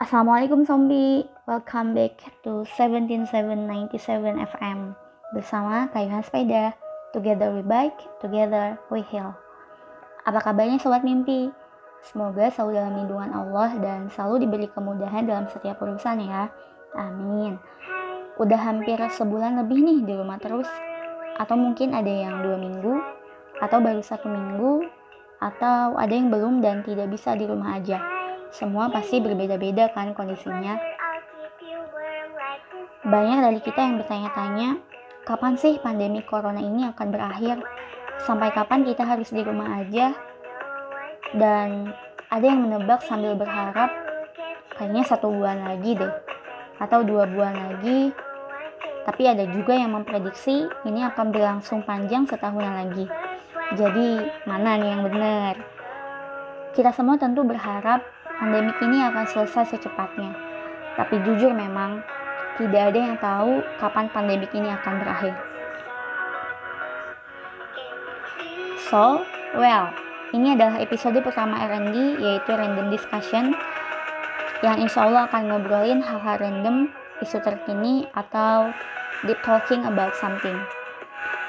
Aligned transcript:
Assalamualaikum 0.00 0.64
zombie, 0.64 1.28
welcome 1.44 1.92
back 1.92 2.16
to 2.40 2.64
17797 2.72 3.92
FM 4.32 4.96
bersama 5.36 5.92
Kayuhan 5.92 6.24
Sepeda. 6.24 6.72
Together 7.12 7.52
we 7.52 7.60
bike, 7.60 8.00
together 8.16 8.80
we 8.88 9.04
heal. 9.12 9.36
Apa 10.24 10.40
kabarnya 10.40 10.80
sobat 10.80 11.04
mimpi? 11.04 11.52
Semoga 12.00 12.48
selalu 12.48 12.80
dalam 12.80 12.96
lindungan 12.96 13.28
Allah 13.44 13.76
dan 13.76 14.08
selalu 14.08 14.48
diberi 14.48 14.72
kemudahan 14.72 15.28
dalam 15.28 15.44
setiap 15.52 15.76
urusan 15.84 16.24
ya. 16.24 16.48
Amin. 16.96 17.60
Udah 18.40 18.56
hampir 18.56 18.96
sebulan 18.96 19.60
lebih 19.60 19.84
nih 19.84 20.00
di 20.00 20.16
rumah 20.16 20.40
terus. 20.40 20.72
Atau 21.36 21.60
mungkin 21.60 21.92
ada 21.92 22.08
yang 22.08 22.40
dua 22.40 22.56
minggu, 22.56 22.96
atau 23.60 23.84
baru 23.84 24.00
satu 24.00 24.32
minggu, 24.32 24.80
atau 25.44 25.92
ada 26.00 26.14
yang 26.16 26.32
belum 26.32 26.64
dan 26.64 26.80
tidak 26.88 27.12
bisa 27.12 27.36
di 27.36 27.44
rumah 27.44 27.76
aja 27.76 28.09
semua 28.50 28.90
pasti 28.90 29.22
berbeda-beda 29.22 29.94
kan 29.94 30.10
kondisinya. 30.10 30.74
Banyak 33.06 33.38
dari 33.40 33.60
kita 33.62 33.80
yang 33.80 33.96
bertanya-tanya, 34.02 34.76
kapan 35.24 35.54
sih 35.56 35.78
pandemi 35.80 36.20
corona 36.26 36.60
ini 36.60 36.84
akan 36.90 37.08
berakhir? 37.14 37.62
Sampai 38.26 38.52
kapan 38.52 38.84
kita 38.84 39.06
harus 39.06 39.32
di 39.32 39.40
rumah 39.40 39.80
aja? 39.80 40.12
Dan 41.32 41.94
ada 42.28 42.44
yang 42.44 42.66
menebak 42.66 43.00
sambil 43.06 43.38
berharap, 43.38 43.88
kayaknya 44.76 45.06
satu 45.06 45.30
bulan 45.30 45.64
lagi 45.64 45.96
deh, 45.96 46.12
atau 46.82 47.06
dua 47.06 47.24
bulan 47.30 47.56
lagi. 47.56 48.12
Tapi 49.06 49.22
ada 49.24 49.48
juga 49.48 49.72
yang 49.72 49.96
memprediksi 49.96 50.68
ini 50.84 51.00
akan 51.06 51.32
berlangsung 51.32 51.80
panjang 51.86 52.28
setahunan 52.28 52.84
lagi. 52.84 53.08
Jadi, 53.78 54.28
mana 54.44 54.76
nih 54.76 54.90
yang 54.92 55.02
benar? 55.08 55.54
Kita 56.76 56.92
semua 56.92 57.16
tentu 57.16 57.42
berharap 57.42 58.04
pandemik 58.40 58.80
ini 58.80 59.04
akan 59.04 59.28
selesai 59.28 59.76
secepatnya. 59.76 60.32
Tapi 60.96 61.20
jujur 61.28 61.52
memang, 61.52 62.00
tidak 62.56 62.90
ada 62.90 62.98
yang 62.98 63.16
tahu 63.20 63.60
kapan 63.76 64.08
pandemik 64.08 64.48
ini 64.56 64.72
akan 64.72 64.94
berakhir. 65.04 65.36
So, 68.88 69.22
well, 69.54 69.92
ini 70.32 70.56
adalah 70.56 70.80
episode 70.80 71.20
pertama 71.20 71.60
R&D 71.68 72.18
yaitu 72.18 72.50
Random 72.50 72.88
Discussion 72.90 73.52
yang 74.64 74.76
insya 74.80 75.06
Allah 75.06 75.28
akan 75.28 75.52
ngobrolin 75.52 76.00
hal-hal 76.00 76.36
random, 76.40 76.90
isu 77.24 77.40
terkini, 77.40 78.04
atau 78.12 78.72
deep 79.24 79.40
talking 79.40 79.84
about 79.88 80.12
something. 80.16 80.56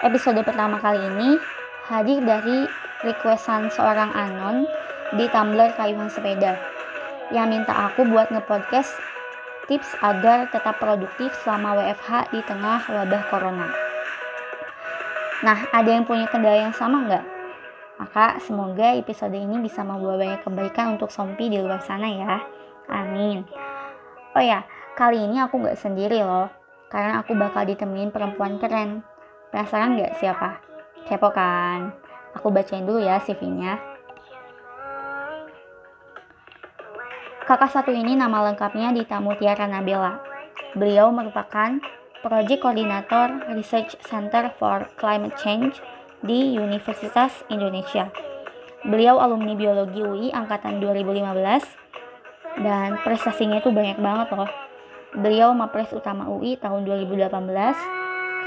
Episode 0.05 0.43
pertama 0.43 0.79
kali 0.79 1.01
ini 1.01 1.35
hadir 1.91 2.23
dari 2.23 2.67
requestan 3.03 3.67
seorang 3.67 4.15
anon 4.15 4.63
di 5.19 5.27
Tumblr 5.27 5.75
Kayuhan 5.75 6.07
Sepeda 6.07 6.70
yang 7.31 7.51
minta 7.51 7.71
aku 7.71 8.03
buat 8.07 8.29
ngepodcast 8.29 8.91
tips 9.71 9.95
agar 10.03 10.51
tetap 10.51 10.77
produktif 10.83 11.31
selama 11.43 11.79
WFH 11.79 12.35
di 12.35 12.43
tengah 12.43 12.83
wabah 12.91 13.23
corona. 13.31 13.67
Nah, 15.41 15.57
ada 15.73 15.89
yang 15.89 16.05
punya 16.05 16.29
kendala 16.29 16.69
yang 16.69 16.75
sama 16.75 17.07
nggak? 17.07 17.25
Maka 17.97 18.37
semoga 18.43 18.93
episode 18.93 19.33
ini 19.33 19.61
bisa 19.63 19.81
membawa 19.81 20.17
banyak 20.17 20.41
kebaikan 20.43 20.97
untuk 20.97 21.09
Sompi 21.09 21.49
di 21.49 21.57
luar 21.57 21.81
sana 21.81 22.09
ya. 22.09 22.41
Amin. 22.91 23.45
Oh 24.33 24.43
ya, 24.43 24.65
kali 24.97 25.21
ini 25.21 25.39
aku 25.41 25.61
nggak 25.61 25.79
sendiri 25.79 26.21
loh, 26.21 26.49
karena 26.91 27.21
aku 27.23 27.37
bakal 27.37 27.65
ditemenin 27.65 28.11
perempuan 28.11 28.57
keren. 28.57 29.05
Penasaran 29.51 29.99
nggak 29.99 30.17
siapa? 30.19 30.61
Kepo 31.07 31.29
kan? 31.31 31.91
Aku 32.35 32.47
bacain 32.51 32.87
dulu 32.87 33.03
ya 33.03 33.19
CV-nya. 33.19 33.90
Kakak 37.51 37.67
satu 37.67 37.91
ini 37.91 38.15
nama 38.15 38.47
lengkapnya 38.47 38.95
Dita 38.95 39.19
Mutiara 39.19 39.67
Nabila. 39.67 40.23
Beliau 40.71 41.11
merupakan 41.11 41.83
Project 42.23 42.63
Coordinator 42.63 43.43
Research 43.51 43.99
Center 44.07 44.55
for 44.55 44.87
Climate 44.95 45.35
Change 45.35 45.75
di 46.23 46.55
Universitas 46.55 47.43
Indonesia. 47.51 48.07
Beliau 48.87 49.19
alumni 49.19 49.51
biologi 49.51 49.99
UI 49.99 50.31
angkatan 50.31 50.79
2015 50.79 52.63
dan 52.63 52.95
prestasinya 53.03 53.59
itu 53.59 53.67
banyak 53.67 53.99
banget 53.99 54.31
loh. 54.31 54.47
Beliau 55.19 55.51
Mapres 55.51 55.91
Utama 55.91 56.31
UI 56.31 56.55
tahun 56.55 56.87
2018, 56.87 57.35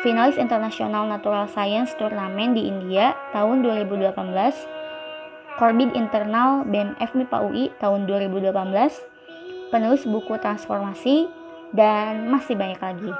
finalis 0.01 0.41
internasional 0.41 1.05
Natural 1.13 1.45
Science 1.53 1.93
Turnamen 2.01 2.57
di 2.57 2.73
India 2.73 3.13
tahun 3.37 3.69
2018, 3.69 4.17
Korbid 5.55 5.95
Internal 5.95 6.67
BMF 6.67 7.15
MIPA 7.15 7.39
UI 7.47 7.65
tahun 7.79 8.11
2018, 8.11 9.71
penulis 9.71 10.03
buku 10.03 10.35
Transformasi, 10.43 11.31
dan 11.71 12.27
masih 12.27 12.59
banyak 12.59 12.83
lagi. 12.83 13.11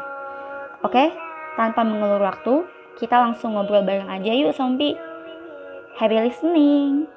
Oke, 0.83 1.15
tanpa 1.55 1.87
mengulur 1.87 2.19
waktu, 2.23 2.67
kita 2.99 3.23
langsung 3.23 3.55
ngobrol 3.55 3.87
bareng 3.87 4.11
aja 4.11 4.35
yuk 4.35 4.51
Sompi. 4.51 4.99
Happy 5.95 6.19
listening! 6.19 7.14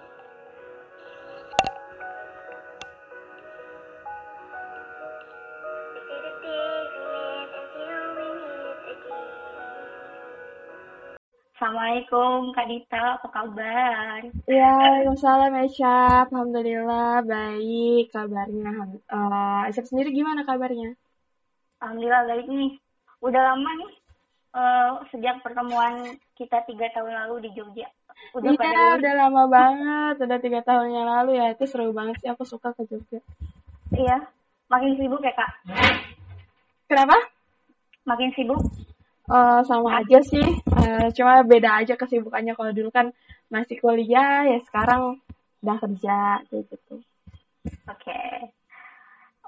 Assalamualaikum 11.87 12.51
Kak 12.51 12.67
Dita, 12.67 13.03
apa 13.15 13.27
kabar? 13.31 14.19
Ya, 14.43 14.75
Waalaikumsalam 14.75 15.55
Aisyah. 15.55 16.27
Alhamdulillah 16.27 17.23
baik 17.23 18.11
kabarnya. 18.11 18.91
Uh, 19.07 19.63
Aisyah 19.63 19.87
sendiri 19.87 20.11
gimana 20.11 20.43
kabarnya? 20.43 20.99
Alhamdulillah 21.79 22.27
baik 22.27 22.51
nih. 22.51 22.75
Udah 23.23 23.39
lama 23.39 23.71
nih 23.79 23.91
uh, 24.51 24.99
sejak 25.15 25.39
pertemuan 25.39 26.19
kita 26.35 26.59
tiga 26.67 26.91
tahun 26.91 27.23
lalu 27.23 27.47
di 27.47 27.49
Jogja. 27.55 27.87
Udah 28.35 28.51
iya, 28.51 28.59
pada 28.59 28.83
udah 28.99 29.13
lama 29.23 29.43
banget. 29.47 30.15
Udah 30.27 30.39
tiga 30.43 30.59
tahun 30.67 30.91
yang 30.91 31.07
lalu 31.07 31.39
ya. 31.39 31.55
Itu 31.55 31.71
seru 31.71 31.95
banget 31.95 32.19
sih. 32.19 32.27
Aku 32.27 32.43
suka 32.43 32.75
ke 32.75 32.83
Jogja. 32.83 33.23
Iya. 33.95 34.27
Makin 34.67 34.91
sibuk 34.99 35.23
ya 35.23 35.31
Kak? 35.31 35.63
Kenapa? 36.91 37.15
Makin 38.03 38.35
sibuk? 38.35 38.59
Uh, 39.27 39.59
sama 39.67 39.99
aja 39.99 40.23
sih, 40.23 40.47
uh, 40.71 41.11
cuma 41.11 41.43
beda 41.43 41.83
aja 41.83 41.99
kesibukannya 41.99 42.55
kalau 42.55 42.71
dulu 42.71 42.87
kan 42.95 43.11
masih 43.51 43.75
kuliah, 43.75 44.47
ya 44.47 44.63
sekarang 44.63 45.19
udah 45.59 45.77
kerja 45.83 46.39
kayak 46.47 46.63
gitu. 46.71 47.03
Oke, 47.91 48.07
okay. 48.07 48.47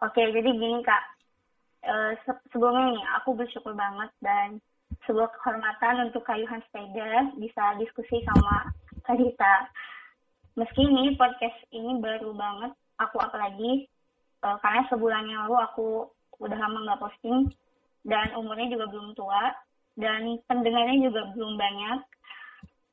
oke 0.03 0.11
okay, 0.11 0.35
jadi 0.35 0.51
gini 0.51 0.83
kak, 0.83 0.99
uh, 1.87 2.11
se 2.27 2.31
sebelumnya 2.51 2.91
nih 2.91 3.05
aku 3.23 3.39
bersyukur 3.39 3.71
banget 3.71 4.11
dan 4.19 4.59
sebuah 5.07 5.31
kehormatan 5.39 6.11
untuk 6.11 6.27
Kayuhan 6.27 6.59
Sepeda 6.67 7.31
bisa 7.39 7.79
diskusi 7.79 8.19
sama 8.27 8.75
Kak 9.07 9.15
Dita. 9.15 9.71
Meski 10.59 10.83
ini 10.83 11.15
podcast 11.15 11.55
ini 11.71 12.03
baru 12.03 12.35
banget, 12.35 12.75
aku 12.99 13.15
apalagi 13.23 13.87
uh, 14.43 14.59
karena 14.59 14.83
sebulan 14.91 15.23
yang 15.23 15.47
lalu 15.47 15.55
aku 15.63 15.87
udah 16.43 16.59
lama 16.59 16.83
nggak 16.83 16.99
posting 16.99 17.47
dan 18.03 18.35
umurnya 18.35 18.75
juga 18.75 18.91
belum 18.91 19.15
tua 19.15 19.55
dan 19.95 20.37
pendengarnya 20.45 21.09
juga 21.09 21.21
belum 21.33 21.57
banyak. 21.57 21.99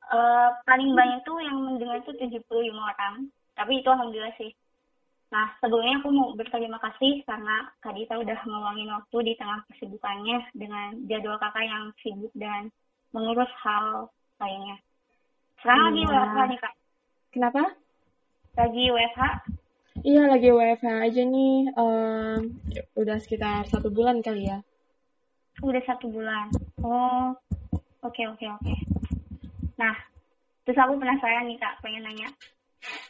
Uh, 0.07 0.49
paling 0.63 0.95
banyak 0.95 1.19
tuh 1.27 1.37
yang 1.43 1.57
mendengar 1.59 1.99
itu 1.99 2.15
75 2.15 2.47
orang. 2.73 3.27
Tapi 3.57 3.83
itu 3.83 3.89
alhamdulillah 3.91 4.35
sih. 4.39 4.55
Nah, 5.27 5.51
sebelumnya 5.59 5.99
aku 5.99 6.09
mau 6.15 6.31
berterima 6.39 6.79
kasih 6.79 7.19
karena 7.27 7.67
Kak 7.83 7.91
Dita 7.99 8.15
udah 8.15 8.39
meluangin 8.47 8.87
waktu 8.95 9.17
di 9.27 9.33
tengah 9.35 9.59
kesibukannya 9.67 10.39
dengan 10.55 11.03
jadwal 11.11 11.35
kakak 11.35 11.67
yang 11.67 11.91
sibuk 11.99 12.31
dan 12.31 12.71
mengurus 13.11 13.51
hal 13.59 14.07
lainnya. 14.39 14.79
Sekarang 15.59 15.91
lagi 15.91 16.01
iya. 16.07 16.11
WFH 16.15 16.39
nih, 16.47 16.59
Kak. 16.63 16.73
Kenapa? 17.35 17.63
Lagi 18.55 18.83
WFH? 18.87 19.21
Iya, 20.07 20.23
lagi 20.31 20.49
WFH 20.53 20.87
aja 21.11 21.21
nih. 21.27 21.55
Um, 21.75 22.39
udah 22.95 23.17
sekitar 23.19 23.67
satu 23.67 23.91
bulan 23.91 24.23
kali 24.23 24.47
ya. 24.47 24.63
Udah 25.65 25.81
satu 25.85 26.09
bulan. 26.11 26.53
Oh, 26.85 27.33
oke 28.05 28.13
okay, 28.13 28.25
oke 28.29 28.37
okay, 28.37 28.49
oke. 28.53 28.61
Okay. 28.61 28.77
Nah, 29.77 29.95
terus 30.65 30.77
aku 30.77 30.97
penasaran 31.01 31.49
nih 31.49 31.57
kak, 31.61 31.77
pengen 31.81 32.05
nanya. 32.05 32.29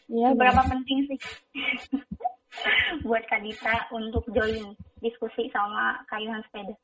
Iya. 0.07 0.31
Berapa 0.35 0.63
penting 0.71 1.07
sih 1.11 1.19
buat 3.07 3.23
Kak 3.27 3.43
Dita 3.43 3.91
untuk 3.93 4.23
join 4.31 4.73
diskusi 5.03 5.51
sama 5.51 6.01
kayuhan 6.09 6.41
sepeda? 6.47 6.75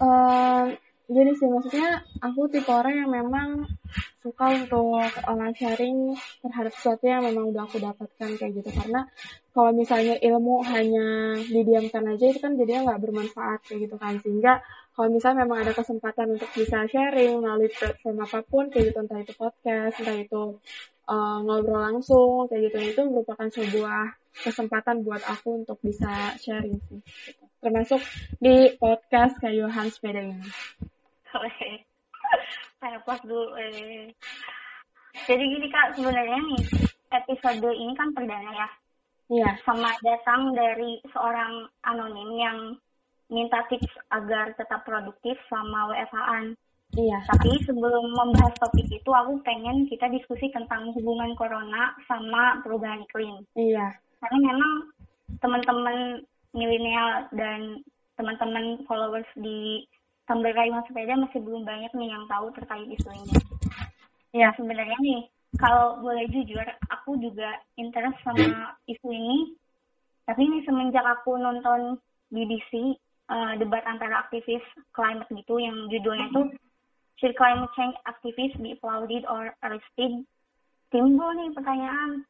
Uh, 0.00 0.74
jadi 1.10 1.34
sih 1.34 1.50
maksudnya 1.50 2.06
aku 2.22 2.46
tipe 2.46 2.70
orang 2.70 2.94
yang 3.02 3.10
memang 3.10 3.66
suka 4.22 4.46
untuk 4.54 4.94
uh, 5.02 5.50
sharing 5.58 6.14
terhadap 6.38 6.70
sesuatu 6.70 7.02
yang 7.10 7.26
memang 7.26 7.50
udah 7.50 7.66
aku 7.66 7.82
dapatkan 7.82 8.30
kayak 8.38 8.52
gitu 8.62 8.70
karena 8.70 9.10
kalau 9.50 9.74
misalnya 9.74 10.14
ilmu 10.22 10.62
hanya 10.70 11.34
didiamkan 11.50 12.14
aja 12.14 12.30
itu 12.30 12.38
kan 12.38 12.54
jadinya 12.54 12.94
nggak 12.94 13.02
bermanfaat 13.02 13.58
kayak 13.66 13.90
gitu 13.90 13.96
kan 13.98 14.22
sehingga 14.22 14.62
kalau 14.94 15.08
misalnya 15.10 15.48
memang 15.48 15.66
ada 15.66 15.72
kesempatan 15.74 16.38
untuk 16.38 16.50
bisa 16.54 16.86
sharing 16.86 17.42
melalui 17.42 17.72
platform 17.74 18.16
apa 18.22 18.38
pun 18.46 18.70
kayak 18.70 18.94
gitu 18.94 18.98
entah 19.02 19.18
itu 19.18 19.34
podcast 19.34 19.98
entah 19.98 20.18
itu 20.20 20.42
uh, 21.10 21.38
ngobrol 21.42 21.80
langsung 21.80 22.46
kayak 22.46 22.70
gitu 22.70 22.78
itu 22.94 23.02
merupakan 23.10 23.48
sebuah 23.50 24.20
kesempatan 24.30 25.02
buat 25.02 25.26
aku 25.26 25.66
untuk 25.66 25.82
bisa 25.82 26.38
sharing 26.38 26.78
sih 26.86 27.02
gitu. 27.02 27.44
termasuk 27.60 28.00
di 28.40 28.72
podcast 28.80 29.36
Kayuhan 29.36 29.92
Sepeda 29.92 30.22
ini. 30.24 30.48
Saya 32.80 32.98
pas 33.04 33.20
dulu. 33.22 33.54
Eh. 33.58 34.10
Jadi 35.26 35.42
gini 35.42 35.66
kak 35.70 35.98
sebenarnya 35.98 36.38
nih 36.38 36.62
episode 37.10 37.70
ini 37.74 37.92
kan 37.98 38.14
perdana 38.14 38.50
ya. 38.54 38.68
Iya. 39.30 39.50
Sama 39.62 39.94
datang 40.02 40.54
dari 40.58 40.98
seorang 41.14 41.70
anonim 41.86 42.30
yang 42.34 42.58
minta 43.30 43.62
tips 43.70 43.90
agar 44.10 44.50
tetap 44.58 44.82
produktif 44.82 45.38
selama 45.46 45.94
WFH-an. 45.94 46.44
Iya. 46.98 47.22
Tapi 47.30 47.62
sebelum 47.62 48.10
membahas 48.10 48.50
topik 48.58 48.90
itu, 48.90 49.10
aku 49.14 49.38
pengen 49.46 49.86
kita 49.86 50.10
diskusi 50.10 50.50
tentang 50.50 50.90
hubungan 50.98 51.30
corona 51.38 51.94
sama 52.10 52.58
perubahan 52.66 53.06
iklim. 53.06 53.46
Iya. 53.54 53.94
Karena 54.18 54.38
memang 54.50 54.72
teman-teman 55.38 56.26
milenial 56.50 57.30
dan 57.38 57.78
teman-teman 58.18 58.82
followers 58.90 59.30
di 59.38 59.86
Rayuan 60.30 60.86
Sepeda 60.86 61.18
masih 61.18 61.42
belum 61.42 61.66
banyak 61.66 61.90
nih 61.90 62.08
yang 62.14 62.24
tahu 62.30 62.54
terkait 62.54 62.86
isu 62.86 63.10
ini. 63.10 63.34
Ya 64.30 64.54
sebenarnya 64.54 64.94
nih, 65.02 65.26
kalau 65.58 65.98
boleh 65.98 66.30
jujur, 66.30 66.62
aku 66.86 67.18
juga 67.18 67.58
interest 67.74 68.14
sama 68.22 68.78
isu 68.86 69.10
ini. 69.10 69.58
Tapi 70.30 70.46
ini 70.46 70.62
semenjak 70.62 71.02
aku 71.02 71.34
nonton 71.34 71.98
BBC 72.30 72.94
uh, 73.26 73.58
debat 73.58 73.82
antara 73.90 74.22
aktivis 74.22 74.62
climate 74.94 75.26
gitu 75.34 75.58
yang 75.58 75.74
judulnya 75.90 76.30
tuh 76.30 76.46
Should 77.20 77.36
climate 77.36 77.68
change 77.76 77.92
activists 78.08 78.56
be 78.56 78.72
applauded 78.72 79.28
or 79.28 79.52
arrested? 79.60 80.24
Timbul 80.88 81.36
nih 81.36 81.52
pertanyaan, 81.52 82.24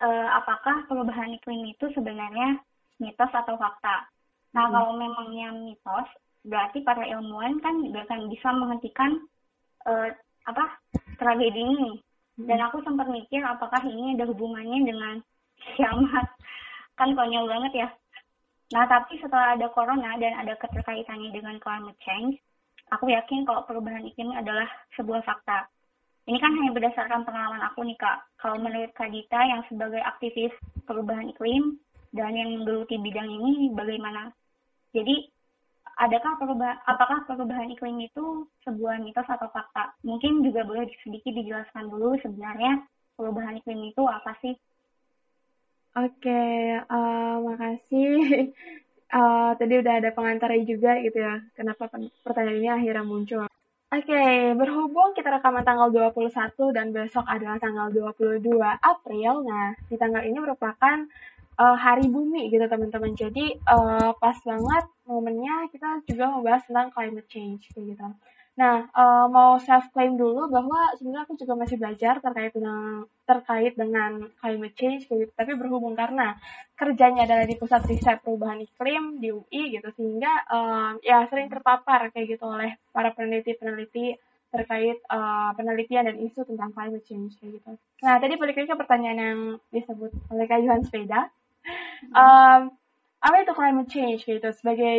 uh, 0.00 0.28
apakah 0.32 0.88
perubahan 0.88 1.36
iklim 1.36 1.68
itu 1.68 1.92
sebenarnya 1.92 2.56
mitos 2.96 3.28
atau 3.28 3.60
fakta? 3.60 4.08
Nah, 4.56 4.64
hmm. 4.64 4.72
kalau 4.72 4.92
memangnya 4.96 5.52
mitos, 5.52 6.08
berarti 6.44 6.82
para 6.86 7.04
ilmuwan 7.06 7.58
kan 7.62 7.82
juga 7.82 8.06
akan 8.06 8.30
bisa 8.30 8.48
menghentikan 8.54 9.10
uh, 9.86 10.08
apa 10.46 10.64
tragedi 11.18 11.62
ini. 11.62 11.92
Dan 12.38 12.62
aku 12.62 12.82
sempat 12.86 13.10
mikir 13.10 13.42
apakah 13.42 13.82
ini 13.82 14.14
ada 14.14 14.30
hubungannya 14.30 14.86
dengan 14.86 15.14
kiamat. 15.74 16.26
Kan 16.98 17.14
konyol 17.14 17.50
banget 17.50 17.86
ya. 17.86 17.88
Nah, 18.68 18.84
tapi 18.84 19.16
setelah 19.18 19.56
ada 19.56 19.66
corona 19.72 20.18
dan 20.20 20.34
ada 20.34 20.52
keterkaitannya 20.60 21.32
dengan 21.32 21.56
climate 21.58 21.96
change, 22.04 22.36
Aku 22.96 23.04
yakin 23.12 23.44
kalau 23.44 23.68
perubahan 23.68 24.04
iklim 24.08 24.32
adalah 24.32 24.64
sebuah 24.96 25.20
fakta. 25.20 25.68
Ini 26.28 26.40
kan 26.40 26.52
hanya 26.56 26.72
berdasarkan 26.72 27.24
pengalaman 27.24 27.60
aku 27.68 27.84
nih 27.84 27.96
kak. 28.00 28.24
Kalau 28.40 28.60
menurut 28.60 28.92
Kak 28.92 29.12
Dita 29.12 29.40
yang 29.44 29.64
sebagai 29.68 30.00
aktivis 30.00 30.52
perubahan 30.84 31.32
iklim 31.32 31.80
dan 32.12 32.36
yang 32.36 32.52
menggeluti 32.60 33.00
bidang 33.00 33.28
ini 33.28 33.72
bagaimana? 33.72 34.32
Jadi 34.92 35.28
adakah 35.98 36.38
perubahan, 36.38 36.78
apakah 36.86 37.26
perubahan 37.26 37.68
iklim 37.74 37.98
itu 37.98 38.46
sebuah 38.62 39.02
mitos 39.02 39.26
atau 39.26 39.50
fakta? 39.50 39.98
Mungkin 40.06 40.46
juga 40.46 40.62
boleh 40.62 40.86
sedikit 41.02 41.34
dijelaskan 41.34 41.90
dulu 41.90 42.14
sebenarnya 42.22 42.86
perubahan 43.18 43.58
iklim 43.58 43.90
itu 43.90 44.02
apa 44.06 44.32
sih? 44.38 44.54
Oke, 45.98 46.78
uh, 46.86 47.34
makasih 47.42 48.54
uh, 49.10 49.50
tadi 49.58 49.74
udah 49.82 49.94
ada 49.98 50.10
pengantarnya 50.14 50.62
juga 50.62 51.02
gitu 51.02 51.18
ya, 51.18 51.42
kenapa 51.58 51.90
pertanyaan 52.22 52.58
ini 52.62 52.70
akhirnya 52.70 53.02
muncul. 53.02 53.44
Oke, 53.88 54.04
okay, 54.04 54.52
berhubung 54.52 55.16
kita 55.16 55.32
rekaman 55.32 55.64
tanggal 55.64 55.88
21 55.88 56.28
dan 56.76 56.92
besok 56.92 57.24
adalah 57.24 57.56
tanggal 57.56 57.88
22 57.88 58.44
April, 58.84 59.48
nah 59.48 59.72
di 59.88 59.96
tanggal 59.96 60.22
ini 60.28 60.36
merupakan 60.38 61.08
uh, 61.58 61.76
hari 61.76 62.06
bumi 62.06 62.48
gitu 62.48 62.64
teman-teman. 62.64 63.12
Jadi 63.18 63.58
uh, 63.66 64.14
pas 64.16 64.38
banget 64.46 64.84
momennya 65.04 65.68
kita 65.74 66.06
juga 66.06 66.24
membahas 66.32 66.62
tentang 66.64 66.88
climate 66.94 67.28
change 67.28 67.68
kayak 67.74 67.98
gitu. 67.98 68.08
Nah, 68.58 68.90
uh, 68.90 69.30
mau 69.30 69.54
self 69.62 69.86
claim 69.94 70.18
dulu 70.18 70.50
bahwa 70.50 70.90
sebenarnya 70.98 71.30
aku 71.30 71.38
juga 71.38 71.54
masih 71.54 71.78
belajar 71.78 72.18
terkait 72.18 72.50
dengan 72.50 73.06
terkait 73.22 73.72
dengan 73.78 74.26
climate 74.42 74.74
change 74.74 75.06
gitu. 75.06 75.30
Tapi 75.30 75.54
berhubung 75.54 75.94
karena 75.94 76.34
kerjanya 76.74 77.22
adalah 77.22 77.46
di 77.46 77.54
pusat 77.54 77.86
riset 77.86 78.18
perubahan 78.26 78.58
iklim 78.58 79.22
di 79.22 79.30
UI 79.30 79.78
gitu 79.78 79.88
sehingga 79.94 80.32
uh, 80.50 80.90
ya 81.06 81.22
sering 81.30 81.46
terpapar 81.46 82.10
kayak 82.10 82.34
gitu 82.34 82.50
oleh 82.50 82.74
para 82.90 83.14
peneliti-peneliti 83.14 84.18
terkait 84.48 84.96
uh, 85.12 85.52
penelitian 85.54 86.08
dan 86.08 86.16
isu 86.18 86.42
tentang 86.42 86.72
climate 86.74 87.04
change 87.06 87.38
kayak 87.38 87.62
gitu. 87.62 87.72
Nah, 88.02 88.16
tadi 88.18 88.34
balik 88.34 88.58
lagi 88.58 88.68
ke 88.74 88.76
pertanyaan 88.80 89.18
yang 89.20 89.40
disebut 89.70 90.10
oleh 90.34 90.46
Kak 90.50 90.58
Yohan 90.64 90.82
Sepeda. 90.82 91.30
Um, 92.14 92.74
apa 93.18 93.36
itu 93.42 93.52
climate 93.54 93.90
change 93.90 94.20
gitu? 94.24 94.48
Sebagai 94.54 94.98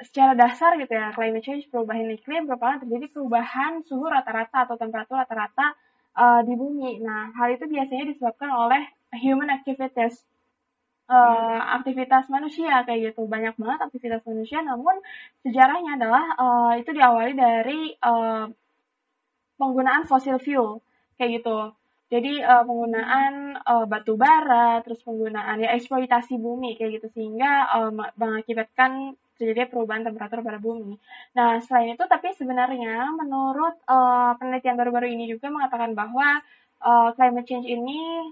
secara 0.00 0.32
dasar 0.32 0.80
gitu 0.80 0.92
ya 0.92 1.12
climate 1.12 1.44
change 1.44 1.68
perubahan 1.68 2.08
iklim 2.08 2.48
merupakan 2.48 2.80
terjadi 2.80 3.12
perubahan 3.12 3.84
suhu 3.84 4.08
rata-rata 4.08 4.64
atau 4.64 4.76
temperatur 4.80 5.20
rata-rata 5.20 5.76
uh, 6.16 6.40
di 6.44 6.54
bumi. 6.56 7.04
Nah 7.04 7.36
hal 7.36 7.52
itu 7.56 7.68
biasanya 7.68 8.16
disebabkan 8.16 8.50
oleh 8.52 8.82
human 9.20 9.52
activities. 9.52 10.16
Uh, 11.12 11.60
aktivitas 11.76 12.32
manusia 12.32 12.88
kayak 12.88 13.12
gitu. 13.12 13.28
Banyak 13.28 13.60
banget 13.60 13.80
aktivitas 13.84 14.24
manusia 14.24 14.64
namun 14.64 14.96
sejarahnya 15.44 16.00
adalah 16.00 16.24
uh, 16.40 16.72
itu 16.80 16.88
diawali 16.88 17.36
dari 17.36 17.92
uh, 18.00 18.48
penggunaan 19.60 20.08
fossil 20.08 20.40
fuel 20.40 20.80
kayak 21.20 21.44
gitu 21.44 21.76
jadi 22.12 22.44
uh, 22.44 22.64
penggunaan 22.68 23.56
uh, 23.64 23.88
batu 23.88 24.20
bara, 24.20 24.84
terus 24.84 25.00
penggunaan 25.00 25.64
ya 25.64 25.72
eksploitasi 25.72 26.36
bumi 26.36 26.76
kayak 26.76 27.00
gitu. 27.00 27.08
Sehingga 27.16 27.72
uh, 27.72 27.90
mengakibatkan 28.20 29.16
terjadi 29.40 29.72
perubahan 29.72 30.04
temperatur 30.04 30.44
pada 30.44 30.60
bumi. 30.60 31.00
Nah 31.32 31.56
selain 31.64 31.96
itu 31.96 32.04
tapi 32.04 32.36
sebenarnya 32.36 33.16
menurut 33.16 33.80
uh, 33.88 34.36
penelitian 34.36 34.76
baru-baru 34.76 35.08
ini 35.08 35.24
juga 35.32 35.48
mengatakan 35.48 35.96
bahwa 35.96 36.44
uh, 36.84 37.16
climate 37.16 37.48
change 37.48 37.64
ini 37.64 38.28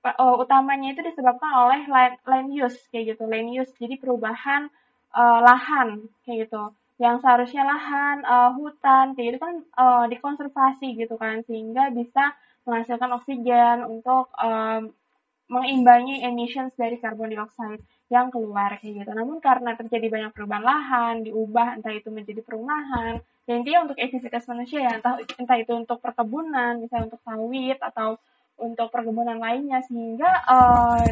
uh, 0.00 0.34
utamanya 0.40 0.96
itu 0.96 1.04
disebabkan 1.04 1.52
oleh 1.68 1.80
land, 2.24 2.48
use 2.48 2.80
kayak 2.88 3.14
gitu, 3.14 3.28
land 3.28 3.52
use. 3.52 3.72
Jadi 3.76 4.00
perubahan 4.00 4.72
uh, 5.12 5.38
lahan 5.44 6.08
kayak 6.24 6.48
gitu. 6.48 6.72
Yang 7.00 7.24
seharusnya 7.24 7.64
lahan, 7.64 8.16
uh, 8.24 8.50
hutan, 8.56 9.12
kayak 9.16 9.26
gitu 9.32 9.38
kan 9.40 9.54
uh, 9.76 10.04
dikonservasi 10.08 11.00
gitu 11.00 11.16
kan, 11.16 11.40
sehingga 11.48 11.88
bisa 11.92 12.36
menghasilkan 12.64 13.10
oksigen 13.16 13.86
untuk 13.88 14.32
um, 14.36 14.92
mengimbangi 15.50 16.22
emissions 16.22 16.70
dari 16.78 17.02
carbon 17.02 17.34
dioxide 17.34 17.82
yang 18.06 18.30
keluar 18.30 18.78
kayak 18.78 19.02
gitu. 19.02 19.10
Namun 19.10 19.42
karena 19.42 19.74
terjadi 19.74 20.06
banyak 20.06 20.32
perubahan 20.34 20.62
lahan, 20.62 21.14
diubah 21.26 21.78
entah 21.78 21.90
itu 21.90 22.06
menjadi 22.10 22.38
perumahan, 22.46 23.18
ya 23.50 23.58
intinya 23.58 23.90
untuk 23.90 23.98
aktivitas 23.98 24.46
manusia 24.46 24.86
ya, 24.86 24.92
entah, 25.02 25.18
entah 25.18 25.58
itu 25.58 25.74
untuk 25.74 25.98
perkebunan, 25.98 26.78
misalnya 26.78 27.10
untuk 27.10 27.22
sawit 27.26 27.78
atau 27.82 28.18
untuk 28.62 28.94
perkebunan 28.94 29.42
lainnya 29.42 29.82
sehingga 29.82 30.30
uh, 30.46 31.02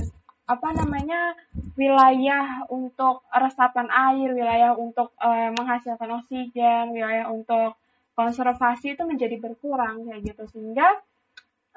apa 0.48 0.68
namanya 0.72 1.34
wilayah 1.74 2.64
untuk 2.70 3.26
resapan 3.34 3.90
air, 3.90 4.32
wilayah 4.32 4.72
untuk 4.78 5.12
uh, 5.18 5.50
menghasilkan 5.52 6.08
oksigen, 6.22 6.94
wilayah 6.94 7.26
untuk 7.28 7.74
konservasi 8.14 8.94
itu 8.94 9.02
menjadi 9.06 9.38
berkurang 9.38 10.06
kayak 10.06 10.34
gitu 10.34 10.44
sehingga 10.50 10.98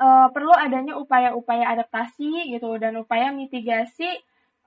uh, 0.01 0.27
perlu 0.33 0.51
adanya 0.57 0.97
upaya-upaya 0.97 1.69
adaptasi 1.77 2.49
gitu 2.49 2.73
dan 2.81 2.97
upaya 2.97 3.29
mitigasi 3.29 4.09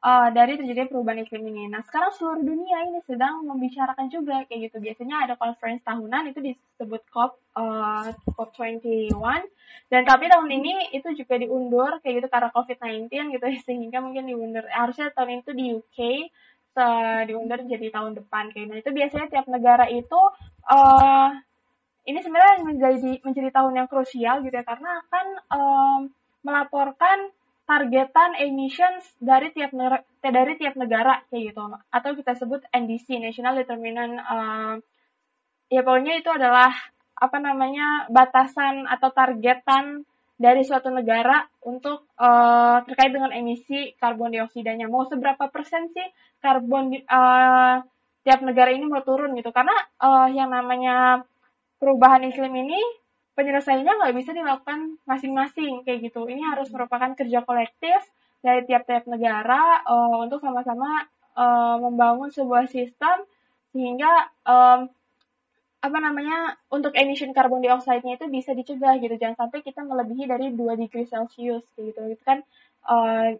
uh, 0.05 0.29
dari 0.31 0.55
terjadi 0.55 0.87
perubahan 0.87 1.27
iklim 1.27 1.43
ini. 1.51 1.67
Nah, 1.67 1.83
sekarang 1.83 2.15
seluruh 2.15 2.39
dunia 2.39 2.87
ini 2.87 3.03
sedang 3.03 3.43
membicarakan 3.43 4.07
juga 4.13 4.47
kayak 4.47 4.71
gitu. 4.71 4.79
Biasanya 4.79 5.27
ada 5.27 5.35
conference 5.35 5.83
tahunan 5.83 6.31
itu 6.31 6.41
disebut 6.55 7.03
COP 7.11 7.33
uh, 7.59 8.15
COP 8.39 8.55
21 8.55 9.11
dan 9.91 10.07
tapi 10.07 10.31
tahun 10.31 10.51
ini 10.55 10.95
itu 10.95 11.09
juga 11.19 11.35
diundur 11.35 11.99
kayak 12.01 12.23
gitu 12.23 12.29
karena 12.31 12.49
COVID-19 12.55 13.11
gitu 13.35 13.47
sehingga 13.67 13.99
mungkin 13.99 14.31
diundur. 14.31 14.65
Harusnya 14.71 15.11
tahun 15.11 15.43
itu 15.43 15.51
di 15.51 15.65
UK 15.75 15.99
diundur 17.31 17.63
jadi 17.71 17.87
tahun 17.95 18.19
depan 18.19 18.51
kayak 18.51 18.65
gitu. 18.71 18.75
Itu 18.87 18.91
biasanya 18.95 19.27
tiap 19.31 19.47
negara 19.47 19.87
itu 19.87 20.21
uh, 20.67 21.31
ini 22.05 22.19
sebenarnya 22.21 22.65
menjadi 22.65 23.13
menjadi 23.25 23.51
tahun 23.53 23.73
yang 23.81 23.89
krusial 23.89 24.45
gitu 24.45 24.55
ya 24.55 24.65
karena 24.65 25.01
akan 25.05 25.27
um, 25.53 26.01
melaporkan 26.45 27.33
targetan 27.65 28.37
emissions 28.37 29.09
dari 29.17 29.49
tiap 29.57 29.73
negara, 29.73 30.05
dari 30.21 30.53
tiap 30.61 30.77
negara 30.77 31.25
kayak 31.33 31.53
gitu. 31.53 31.65
Atau 31.89 32.13
kita 32.13 32.37
sebut 32.37 32.61
NDC 32.69 33.09
National 33.21 33.57
Determinant 33.57 34.21
uh, 34.21 34.77
ya 35.73 35.81
pokoknya 35.81 36.21
itu 36.21 36.29
adalah 36.29 36.71
apa 37.15 37.39
namanya 37.41 38.05
batasan 38.13 38.85
atau 38.85 39.09
targetan 39.17 40.05
dari 40.35 40.67
suatu 40.67 40.93
negara 40.93 41.47
untuk 41.65 42.11
uh, 42.21 42.85
terkait 42.85 43.17
dengan 43.17 43.33
emisi 43.33 43.97
karbon 43.97 44.35
dioksidanya. 44.35 44.91
Mau 44.93 45.09
seberapa 45.09 45.49
persen 45.49 45.89
sih 45.89 46.05
karbon 46.45 46.93
uh, 47.09 47.81
tiap 48.27 48.41
negara 48.45 48.77
ini 48.77 48.85
mau 48.85 49.01
turun 49.01 49.33
gitu? 49.41 49.55
Karena 49.57 49.73
uh, 50.05 50.29
yang 50.29 50.53
namanya 50.53 51.25
perubahan 51.85 52.25
iklim 52.25 52.65
ini 52.65 52.81
penyelesaiannya 53.37 53.93
nggak 54.01 54.15
bisa 54.17 54.33
dilakukan 54.33 54.97
masing-masing 55.05 55.85
kayak 55.85 56.09
gitu. 56.09 56.25
Ini 56.25 56.41
harus 56.57 56.73
merupakan 56.73 57.13
kerja 57.13 57.45
kolektif 57.45 58.01
dari 58.41 58.65
tiap-tiap 58.65 59.05
negara 59.05 59.85
uh, 59.85 60.25
untuk 60.25 60.41
sama-sama 60.41 61.05
uh, 61.37 61.77
membangun 61.77 62.33
sebuah 62.33 62.73
sistem 62.73 63.29
sehingga 63.77 64.33
um, 64.49 64.89
apa 65.85 65.99
namanya 66.01 66.57
untuk 66.73 66.97
emission 66.97 67.37
carbon 67.37 67.61
dioxide-nya 67.61 68.17
itu 68.17 68.33
bisa 68.33 68.57
dicegah 68.57 68.97
gitu. 68.97 69.21
Jangan 69.21 69.45
sampai 69.45 69.61
kita 69.61 69.85
melebihi 69.85 70.25
dari 70.25 70.49
2 70.57 70.81
degree 70.81 71.05
Celcius 71.05 71.69
gitu. 71.77 72.01
Itu 72.01 72.23
kan 72.25 72.41
uh, 72.89 73.37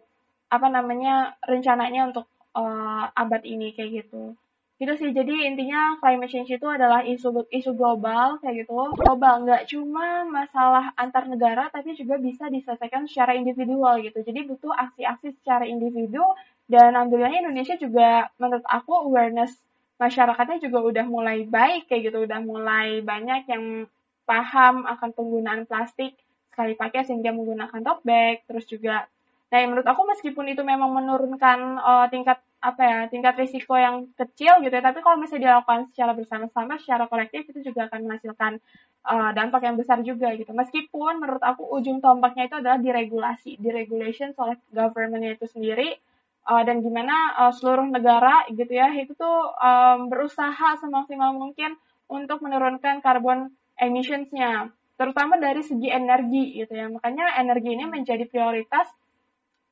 apa 0.53 0.67
namanya 0.69 1.33
rencananya 1.41 2.13
untuk 2.13 2.29
uh, 2.53 3.09
abad 3.09 3.41
ini 3.41 3.73
kayak 3.73 4.05
gitu 4.05 4.37
gitu 4.75 4.93
sih. 4.99 5.09
Jadi 5.15 5.47
intinya 5.47 5.95
climate 6.03 6.31
change 6.31 6.51
itu 6.51 6.67
adalah 6.67 6.99
isu 7.07 7.47
isu 7.47 7.71
global 7.79 8.39
kayak 8.43 8.67
gitu. 8.67 8.75
Global 8.99 9.47
nggak 9.47 9.63
cuma 9.71 10.27
masalah 10.27 10.91
antar 10.99 11.27
negara 11.31 11.71
tapi 11.71 11.95
juga 11.95 12.19
bisa 12.19 12.51
diselesaikan 12.51 13.07
secara 13.07 13.35
individual 13.39 14.03
gitu. 14.03 14.19
Jadi 14.19 14.39
butuh 14.47 14.75
aksi-aksi 14.75 15.39
secara 15.39 15.63
individu 15.63 16.23
dan 16.67 16.97
alhamdulillahnya 16.97 17.45
Indonesia 17.45 17.75
juga 17.79 18.27
menurut 18.41 18.65
aku 18.67 18.91
awareness 19.07 19.53
masyarakatnya 19.95 20.59
juga 20.59 20.79
udah 20.83 21.05
mulai 21.07 21.47
baik 21.47 21.87
kayak 21.87 22.11
gitu, 22.11 22.27
udah 22.27 22.39
mulai 22.43 22.99
banyak 22.99 23.47
yang 23.47 23.87
paham 24.27 24.83
akan 24.83 25.09
penggunaan 25.15 25.63
plastik 25.69 26.19
sekali 26.51 26.75
pakai 26.75 27.07
sehingga 27.07 27.31
menggunakan 27.31 27.79
tote 27.79 28.03
bag, 28.03 28.43
terus 28.43 28.65
juga 28.67 29.07
Nah, 29.53 29.59
menurut 29.69 29.87
aku 29.87 30.01
meskipun 30.09 30.45
itu 30.51 30.65
memang 30.65 30.89
menurunkan 30.89 31.59
uh, 31.79 32.07
tingkat 32.09 32.41
apa 32.59 32.81
ya, 32.81 32.99
tingkat 33.13 33.37
risiko 33.37 33.77
yang 33.77 34.09
kecil 34.17 34.57
gitu 34.65 34.73
ya, 34.73 34.81
tapi 34.81 35.05
kalau 35.05 35.21
misalnya 35.21 35.61
dilakukan 35.61 35.85
secara 35.93 36.17
bersama-sama, 36.17 36.81
secara 36.81 37.05
kolektif 37.05 37.45
itu 37.53 37.69
juga 37.69 37.85
akan 37.85 38.09
menghasilkan 38.09 38.57
uh, 39.05 39.31
dampak 39.37 39.61
yang 39.69 39.77
besar 39.77 40.01
juga 40.01 40.33
gitu. 40.33 40.49
Meskipun 40.49 41.21
menurut 41.21 41.45
aku 41.45 41.61
ujung 41.77 42.01
tombaknya 42.01 42.49
itu 42.49 42.57
adalah 42.57 42.81
diregulasi, 42.81 43.61
deregulation 43.61 44.33
oleh 44.33 44.57
government 44.73 45.37
itu 45.37 45.45
sendiri 45.45 46.01
uh, 46.49 46.63
dan 46.63 46.81
gimana 46.81 47.33
uh, 47.37 47.53
seluruh 47.53 47.89
negara 47.89 48.45
gitu 48.53 48.69
ya 48.69 48.93
itu 48.93 49.17
tuh 49.17 49.53
um, 49.57 50.07
berusaha 50.07 50.77
semaksimal 50.79 51.33
mungkin 51.33 51.75
untuk 52.05 52.41
menurunkan 52.45 53.01
carbon 53.01 53.49
emissionsnya 53.81 54.69
terutama 54.95 55.35
dari 55.41 55.59
segi 55.65 55.91
energi 55.91 56.55
gitu 56.63 56.71
ya 56.71 56.87
makanya 56.87 57.35
energi 57.41 57.75
ini 57.75 57.85
menjadi 57.89 58.23
prioritas 58.29 58.87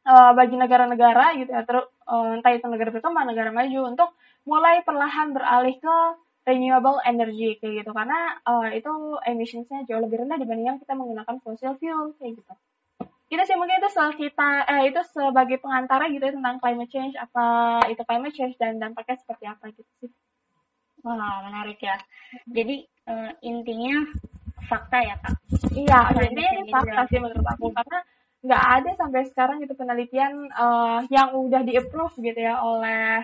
uh, 0.08 0.32
bagi 0.36 0.56
negara-negara 0.56 1.38
gitu 1.40 1.52
ya 1.52 1.64
terus 1.68 1.88
uh, 2.08 2.36
entah 2.36 2.52
itu 2.56 2.66
negara 2.68 2.90
berkembang 2.92 3.28
negara 3.28 3.50
maju 3.52 3.80
untuk 3.92 4.10
mulai 4.44 4.84
perlahan 4.84 5.32
beralih 5.32 5.80
ke 5.80 5.98
renewable 6.44 7.00
energy 7.08 7.56
kayak 7.60 7.84
gitu. 7.84 7.92
Karena 7.96 8.40
uh, 8.44 8.68
itu 8.72 8.92
emissionsnya 9.24 9.88
jauh 9.88 10.04
lebih 10.04 10.24
rendah 10.24 10.38
dibandingkan 10.40 10.80
kita 10.84 10.94
menggunakan 10.96 11.40
fossil 11.42 11.76
fuel 11.80 12.12
kayak 12.20 12.40
gitu. 12.40 12.54
Itu 13.32 13.44
sih 13.50 13.58
mungkin 13.58 13.82
itu 13.82 13.90
kita 14.30 14.50
eh, 14.70 14.94
itu 14.94 15.02
sebagai 15.10 15.58
pengantara 15.58 16.06
gitu 16.12 16.22
ya 16.22 16.34
tentang 16.36 16.62
climate 16.62 16.92
change 16.92 17.16
apa 17.18 17.80
itu 17.90 18.02
climate 18.06 18.36
change 18.36 18.56
dan 18.62 18.78
dampaknya 18.78 19.18
seperti 19.18 19.46
apa 19.50 19.74
gitu 19.74 19.92
sih. 20.04 20.12
Wah 21.02 21.42
menarik 21.50 21.82
ya. 21.82 21.98
Jadi 22.46 22.86
uh, 23.10 23.32
intinya 23.42 24.06
fakta 24.70 24.98
ya 25.02 25.16
kak? 25.18 25.36
Iya 25.74 26.00
intinya 26.30 26.52
ini 26.62 26.64
fakta 26.70 27.02
sih 27.10 27.20
menurut 27.20 27.48
aku. 27.48 27.74
Karena 27.74 28.00
nggak 28.44 28.64
ada 28.80 28.92
sampai 29.00 29.22
sekarang 29.32 29.64
gitu 29.64 29.74
penelitian 29.74 30.52
uh, 30.52 31.00
yang 31.08 31.32
udah 31.32 31.64
di 31.64 31.80
approve 31.80 32.16
gitu 32.20 32.36
ya 32.36 32.60
oleh 32.60 33.24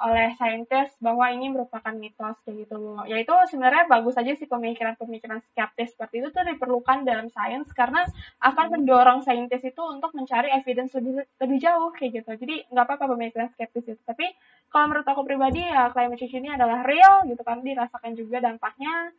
oleh 0.00 0.32
saintis 0.40 0.96
bahwa 0.96 1.28
ini 1.28 1.52
merupakan 1.52 1.92
mitos 1.92 2.40
kayak 2.40 2.64
gitu. 2.64 3.04
Ya 3.04 3.20
itu 3.20 3.34
sebenarnya 3.52 3.84
bagus 3.84 4.16
aja 4.16 4.32
sih 4.32 4.48
pemikiran-pemikiran 4.48 5.44
skeptis 5.52 5.92
seperti 5.92 6.24
itu 6.24 6.32
tuh 6.32 6.40
diperlukan 6.40 7.04
dalam 7.04 7.28
sains 7.28 7.68
karena 7.76 8.08
akan 8.40 8.80
mendorong 8.80 9.20
saintis 9.20 9.60
itu 9.60 9.82
untuk 9.84 10.16
mencari 10.16 10.48
evidence 10.56 10.96
lebih 10.96 11.20
lebih 11.36 11.58
jauh 11.60 11.92
kayak 11.92 12.24
gitu. 12.24 12.30
Jadi 12.32 12.54
nggak 12.72 12.84
apa-apa 12.88 13.12
pemikiran 13.12 13.52
skeptis 13.52 13.92
itu. 13.92 14.00
Tapi 14.08 14.24
kalau 14.72 14.88
menurut 14.88 15.04
aku 15.04 15.20
pribadi 15.20 15.68
ya 15.68 15.92
climate 15.92 16.16
change 16.16 16.40
ini 16.40 16.48
adalah 16.48 16.80
real 16.80 17.28
gitu 17.28 17.42
kan 17.44 17.60
dirasakan 17.60 18.16
juga 18.16 18.40
dampaknya 18.40 19.12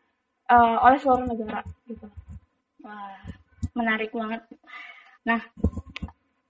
uh, 0.50 0.82
oleh 0.82 0.98
seluruh 0.98 1.30
negara 1.30 1.62
gitu. 1.86 2.10
Wah, 2.82 3.22
menarik 3.78 4.10
banget. 4.10 4.42
Nah, 5.22 5.42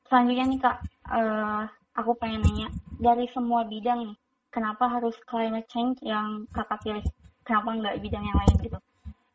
selanjutnya 0.07 0.45
nih 0.47 0.59
kak, 0.63 0.77
uh, 1.11 1.63
aku 1.95 2.15
pengen 2.15 2.43
nanya 2.43 2.67
dari 2.95 3.27
semua 3.35 3.67
bidang 3.67 4.07
nih, 4.07 4.15
kenapa 4.47 4.87
harus 4.87 5.15
climate 5.27 5.67
change 5.67 5.99
yang 6.03 6.47
kakak 6.55 6.79
pilih? 6.83 7.05
Kenapa 7.43 7.75
nggak 7.75 7.99
bidang 7.99 8.23
yang 8.23 8.37
lain 8.37 8.55
gitu? 8.63 8.79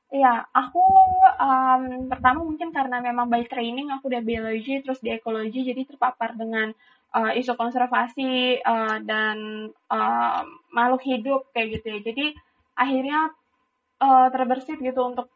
Iya, 0.07 0.47
aku 0.55 0.81
um, 1.43 2.07
pertama 2.07 2.41
mungkin 2.47 2.71
karena 2.71 3.03
memang 3.03 3.27
by 3.27 3.45
training 3.45 3.91
aku 3.91 4.07
udah 4.09 4.23
biologi 4.23 4.81
terus 4.81 5.03
di 5.03 5.11
ekologi 5.11 5.67
jadi 5.67 5.83
terpapar 5.83 6.39
dengan 6.39 6.71
uh, 7.13 7.35
isu 7.35 7.59
konservasi 7.59 8.63
uh, 8.63 9.03
dan 9.03 9.69
uh, 9.91 10.41
makhluk 10.71 11.03
hidup 11.05 11.51
kayak 11.51 11.81
gitu 11.83 11.87
ya. 11.91 12.01
Jadi 12.07 12.27
akhirnya 12.79 13.35
uh, 14.01 14.27
terbersit 14.31 14.79
gitu 14.79 15.01
untuk 15.05 15.27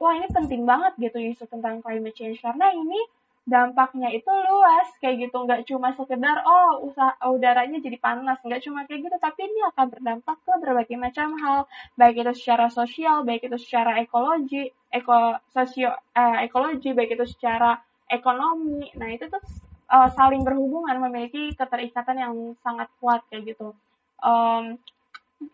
wah 0.00 0.16
ini 0.16 0.26
penting 0.32 0.66
banget 0.66 0.96
gitu 0.98 1.18
isu 1.20 1.44
tentang 1.46 1.84
climate 1.84 2.16
change 2.16 2.40
karena 2.42 2.72
ini 2.74 2.98
dampaknya 3.44 4.08
itu 4.12 4.28
luas 4.28 4.88
kayak 5.00 5.28
gitu. 5.28 5.36
Nggak 5.44 5.68
cuma 5.68 5.92
sekedar 5.92 6.40
oh 6.44 6.88
usaha 6.88 7.12
udaranya 7.28 7.78
jadi 7.80 7.96
panas. 8.00 8.40
Nggak 8.40 8.64
cuma 8.64 8.88
kayak 8.88 9.08
gitu 9.08 9.16
tapi 9.20 9.40
ini 9.46 9.60
akan 9.74 9.86
berdampak 9.92 10.36
ke 10.42 10.52
berbagai 10.60 10.96
macam 10.96 11.36
hal. 11.40 11.58
Baik 11.96 12.24
itu 12.24 12.32
secara 12.36 12.72
sosial 12.72 13.22
baik 13.22 13.46
itu 13.46 13.56
secara 13.60 14.00
ekologi 14.00 14.72
eko 14.88 15.38
sosio 15.52 15.92
eh, 16.16 16.48
ekologi 16.48 16.90
baik 16.96 17.16
itu 17.20 17.24
secara 17.28 17.76
ekonomi. 18.08 18.88
Nah 18.96 19.08
itu 19.12 19.28
tuh 19.28 19.42
uh, 19.90 20.08
saling 20.12 20.42
berhubungan 20.42 20.96
memiliki 21.00 21.52
keterikatan 21.56 22.16
yang 22.16 22.34
sangat 22.64 22.88
kuat 23.00 23.24
kayak 23.28 23.54
gitu. 23.54 23.76
Um, 24.24 24.80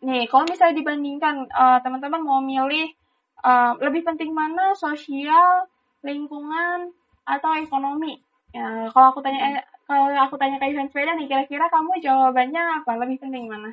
nih 0.04 0.30
kalau 0.30 0.46
misalnya 0.46 0.78
dibandingkan 0.78 1.50
uh, 1.50 1.78
teman-teman 1.82 2.22
mau 2.22 2.38
milih 2.38 2.94
uh, 3.42 3.74
lebih 3.82 4.06
penting 4.06 4.30
mana? 4.30 4.76
Sosial 4.78 5.66
lingkungan 6.00 6.94
atau 7.38 7.54
ekonomi? 7.54 8.18
Ya, 8.50 8.90
kalau 8.90 9.14
aku 9.14 9.20
tanya 9.22 9.62
kalau 9.86 10.06
aku 10.14 10.38
tanya 10.38 10.58
ke 10.62 10.70
event 10.70 10.90
sepeda 10.90 11.18
nih, 11.18 11.26
kira-kira 11.26 11.66
kamu 11.70 11.98
jawabannya 12.02 12.62
apa? 12.82 12.92
Lebih 12.98 13.18
penting 13.22 13.50
mana? 13.50 13.70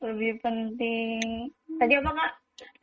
Lebih 0.00 0.40
penting. 0.40 1.52
Tadi 1.76 1.92
apa 2.00 2.10
kak? 2.16 2.32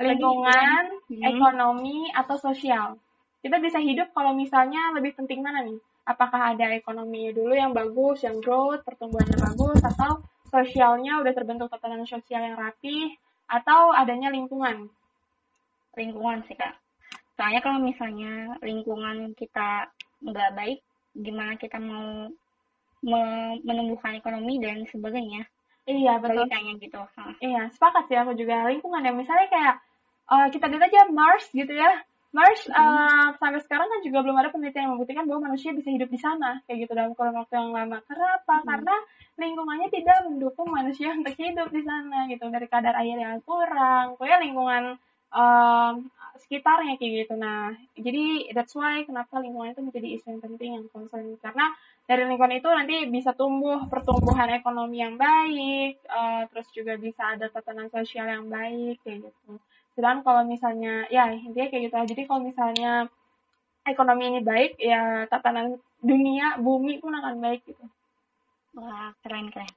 Lingkungan, 0.01 0.84
hmm. 1.10 1.22
ekonomi, 1.22 2.10
atau 2.13 2.38
sosial. 2.38 2.98
Kita 3.42 3.62
bisa 3.62 3.77
hidup 3.77 4.10
kalau 4.13 4.34
misalnya 4.34 4.94
lebih 4.98 5.18
penting 5.18 5.42
mana 5.42 5.66
nih? 5.66 5.77
Apakah 6.06 6.54
ada 6.54 6.74
ekonominya 6.74 7.34
dulu 7.34 7.54
yang 7.54 7.74
bagus, 7.74 8.25
yang 8.25 8.42
growth, 8.42 8.82
pertumbuhannya 8.82 9.38
bagus, 9.38 9.82
atau 9.82 10.22
sosialnya 10.50 11.22
udah 11.22 11.34
terbentuk 11.34 11.70
tatanan 11.70 12.06
sosial 12.06 12.42
yang 12.42 12.58
rapi, 12.58 13.18
atau 13.50 13.94
adanya 13.94 14.34
lingkungan? 14.34 14.89
Lingkungan 15.94 16.46
sih 16.46 16.58
kak 16.58 16.87
soalnya 17.38 17.62
kalau 17.62 17.79
misalnya 17.79 18.58
lingkungan 18.65 19.38
kita 19.38 19.94
nggak 20.25 20.51
baik 20.58 20.79
gimana 21.13 21.53
kita 21.62 21.77
mau 21.77 22.25
menumbuhkan 23.62 24.17
ekonomi 24.17 24.58
dan 24.58 24.84
sebagainya 24.89 25.46
iya 25.86 26.17
betul 26.17 26.50
kayaknya 26.50 26.74
gitu 26.82 27.01
iya 27.46 27.70
sepakat 27.70 28.10
sih 28.10 28.17
aku 28.17 28.34
juga 28.34 28.65
lingkungan 28.65 29.06
ya 29.06 29.13
misalnya 29.13 29.48
kayak 29.53 29.75
uh, 30.34 30.48
kita 30.50 30.65
lihat 30.65 30.89
aja 30.89 31.01
Mars 31.13 31.46
gitu 31.53 31.72
ya 31.72 32.01
Mars 32.36 32.60
hmm. 32.67 32.75
uh, 32.75 33.27
sampai 33.39 33.63
sekarang 33.63 33.88
kan 33.88 34.00
juga 34.03 34.20
belum 34.20 34.36
ada 34.36 34.51
penelitian 34.51 34.91
yang 34.91 34.94
membuktikan 35.00 35.24
bahwa 35.25 35.48
manusia 35.48 35.72
bisa 35.72 35.88
hidup 35.88 36.12
di 36.12 36.20
sana 36.20 36.60
kayak 36.67 36.86
gitu 36.86 36.91
dalam 36.91 37.15
kurun 37.15 37.39
waktu 37.39 37.56
yang 37.56 37.72
lama. 37.72 38.03
Karena 38.03 38.27
apa? 38.36 38.56
Hmm. 38.60 38.67
Karena 38.67 38.96
lingkungannya 39.39 39.88
tidak 39.89 40.17
mendukung 40.27 40.67
manusia 40.67 41.10
untuk 41.17 41.34
hidup 41.39 41.72
di 41.72 41.82
sana 41.88 42.27
gitu 42.27 42.46
dari 42.51 42.67
kadar 42.67 42.94
air 43.00 43.17
yang 43.17 43.39
kurang, 43.48 44.20
pokoknya 44.20 44.38
lingkungan 44.44 44.84
um, 45.31 46.07
sekitarnya 46.38 46.96
kayak 47.01 47.25
gitu. 47.25 47.34
Nah, 47.36 47.74
jadi 47.98 48.53
that's 48.53 48.77
why 48.77 49.03
kenapa 49.03 49.41
lingkungan 49.41 49.74
itu 49.74 49.81
menjadi 49.84 50.07
isu 50.19 50.25
yang 50.38 50.41
penting 50.43 50.69
yang 50.77 50.86
concern 50.93 51.36
karena 51.41 51.74
dari 52.07 52.24
lingkungan 52.24 52.55
itu 52.55 52.69
nanti 52.72 52.96
bisa 53.12 53.36
tumbuh 53.36 53.84
pertumbuhan 53.91 54.48
ekonomi 54.55 55.03
yang 55.03 55.19
baik, 55.19 56.00
uh, 56.07 56.48
terus 56.48 56.67
juga 56.72 56.96
bisa 56.96 57.36
ada 57.36 57.51
tatanan 57.51 57.91
sosial 57.91 58.31
yang 58.31 58.48
baik 58.48 59.03
kayak 59.03 59.27
gitu. 59.27 59.60
Sedangkan 59.98 60.24
kalau 60.24 60.41
misalnya 60.48 61.03
ya 61.12 61.27
intinya 61.34 61.67
kayak 61.67 61.84
gitu. 61.91 61.96
Jadi 62.15 62.22
kalau 62.29 62.41
misalnya 62.48 62.91
ekonomi 63.84 64.24
ini 64.31 64.41
baik, 64.46 64.79
ya 64.79 65.27
tatanan 65.27 65.81
dunia 66.00 66.62
bumi 66.62 67.03
pun 67.03 67.12
akan 67.12 67.43
baik 67.43 67.65
gitu. 67.67 67.86
Wah 68.77 69.12
keren 69.25 69.51
keren. 69.51 69.74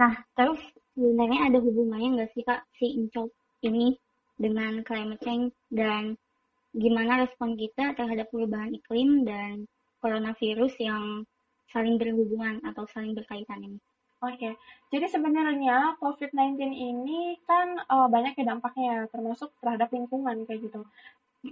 Nah 0.00 0.24
terus 0.32 0.62
sebenarnya 0.96 1.52
ada 1.52 1.58
hubungannya 1.60 2.08
nggak 2.16 2.30
sih 2.32 2.46
kak 2.46 2.64
si 2.80 2.96
incop 2.96 3.28
ini 3.60 3.98
dengan 4.36 4.84
climate 4.84 5.20
change 5.24 5.52
dan 5.72 6.16
gimana 6.76 7.24
respon 7.24 7.56
kita 7.56 7.96
terhadap 7.96 8.28
perubahan 8.28 8.76
iklim 8.76 9.24
dan 9.24 9.64
coronavirus 10.04 10.74
yang 10.80 11.04
saling 11.72 11.96
berhubungan 11.96 12.60
atau 12.62 12.84
saling 12.92 13.16
berkaitan 13.16 13.64
ini. 13.64 13.78
Oke, 14.24 14.56
jadi 14.88 15.06
sebenarnya 15.12 16.00
COVID-19 16.00 16.56
ini 16.72 17.36
kan 17.44 17.76
uh, 17.84 18.08
banyak 18.08 18.32
ya 18.40 18.44
dampaknya, 18.48 19.04
termasuk 19.12 19.52
terhadap 19.60 19.92
lingkungan 19.92 20.48
kayak 20.48 20.64
gitu. 20.64 20.88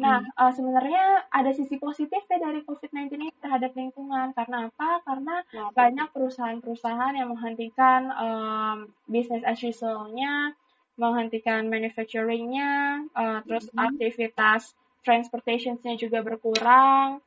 Nah, 0.01 0.25
uh, 0.41 0.51
sebenarnya 0.51 1.29
ada 1.31 1.53
sisi 1.55 1.79
positif 1.79 2.25
ya 2.27 2.39
dari 2.41 2.65
COVID-19 2.67 3.15
ini 3.15 3.29
terhadap 3.39 3.77
lingkungan. 3.77 4.33
Karena 4.35 4.73
apa? 4.73 5.05
Karena 5.07 5.45
Nah, 5.55 5.71
banyak 5.71 6.09
perusahaan-perusahaan 6.11 7.15
yang 7.15 7.31
menghentikan 7.31 8.11
um, 8.17 8.79
bisnis 9.07 9.45
as 9.47 9.61
usual-nya, 9.63 10.57
menghentikan 10.95 11.67
manufacturing-nya, 11.67 13.03
uh, 13.15 13.39
terus 13.43 13.67
Mhm. 13.71 13.79
aktivitas 13.79 14.75
transportation-nya 15.05 15.99
juga 15.99 16.23
berkurang, 16.23 17.21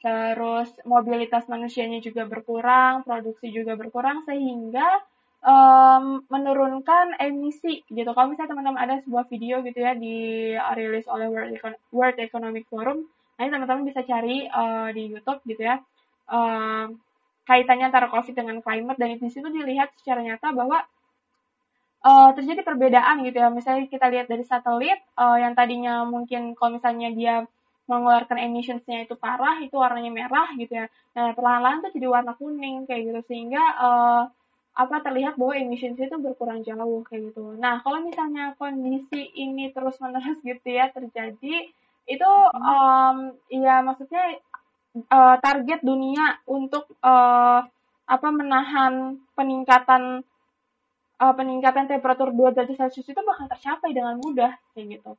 terus 0.00 0.72
mobilitas 0.88 1.44
manusianya 1.46 2.00
juga 2.00 2.24
berkurang, 2.24 3.04
produksi 3.04 3.52
juga 3.52 3.76
berkurang, 3.76 4.24
sehingga 4.24 4.88
um, 5.44 6.24
menurunkan 6.28 7.20
emisi 7.20 7.84
gitu. 7.88 8.10
Kalau 8.12 8.32
misalnya 8.32 8.56
teman-teman 8.56 8.80
ada 8.80 8.94
sebuah 9.04 9.28
video 9.28 9.60
gitu 9.64 9.78
ya 9.80 9.92
dirilis 9.94 11.04
oleh 11.08 11.28
World, 11.28 11.52
Econ- 11.56 11.80
World 11.92 12.18
Economic 12.18 12.64
Forum, 12.72 13.04
nanti 13.36 13.50
teman-teman 13.52 13.84
bisa 13.88 14.00
cari 14.04 14.48
uh, 14.48 14.88
di 14.92 15.12
YouTube 15.12 15.40
gitu 15.48 15.62
ya. 15.64 15.80
Um, 16.30 17.00
kaitannya 17.48 17.90
antara 17.90 18.06
COVID 18.06 18.34
dengan 18.36 18.62
climate 18.62 18.98
dan 19.00 19.18
di 19.18 19.30
situ 19.32 19.48
dilihat 19.50 19.90
secara 19.98 20.22
nyata 20.22 20.54
bahwa 20.54 20.86
uh, 22.04 22.30
terjadi 22.36 22.60
perbedaan 22.64 23.22
gitu 23.24 23.40
ya. 23.40 23.48
Misalnya 23.52 23.86
kita 23.88 24.06
lihat 24.08 24.26
dari 24.28 24.44
satelit 24.44 25.00
uh, 25.16 25.36
yang 25.36 25.52
tadinya 25.52 26.04
mungkin 26.04 26.56
kalau 26.56 26.76
misalnya 26.76 27.08
dia 27.12 27.34
mengeluarkan 27.90 28.38
emissionsnya 28.38 29.10
itu 29.10 29.18
parah, 29.18 29.58
itu 29.58 29.74
warnanya 29.74 30.14
merah 30.14 30.48
gitu 30.54 30.78
ya. 30.78 30.86
Nah, 31.18 31.34
perlahan-lahan 31.34 31.82
tuh 31.82 31.90
jadi 31.90 32.06
warna 32.06 32.32
kuning 32.38 32.86
kayak 32.86 33.10
gitu 33.10 33.20
sehingga 33.26 33.62
uh, 33.82 34.22
apa 34.78 34.96
terlihat 35.02 35.34
bahwa 35.34 35.58
emissions 35.58 35.98
itu 35.98 36.14
berkurang 36.22 36.62
jauh 36.62 37.02
kayak 37.02 37.34
gitu. 37.34 37.58
Nah, 37.58 37.82
kalau 37.82 37.98
misalnya 38.06 38.54
kondisi 38.54 39.34
ini 39.34 39.74
terus-menerus 39.74 40.38
gitu 40.46 40.68
ya 40.70 40.86
terjadi, 40.94 41.66
itu 42.06 42.30
um, 42.54 43.34
ya 43.50 43.82
maksudnya 43.82 44.38
uh, 45.10 45.36
target 45.42 45.82
dunia 45.82 46.38
untuk 46.46 46.86
uh, 47.02 47.66
apa 48.10 48.28
menahan 48.34 49.18
peningkatan 49.34 50.26
uh, 51.20 51.34
peningkatan 51.36 51.86
temperatur 51.86 52.32
2 52.32 52.56
derajat 52.56 52.76
Celcius 52.88 53.12
itu 53.12 53.20
bakal 53.20 53.46
tercapai 53.46 53.92
dengan 53.92 54.16
mudah 54.16 54.56
kayak 54.72 54.98
gitu. 54.98 55.12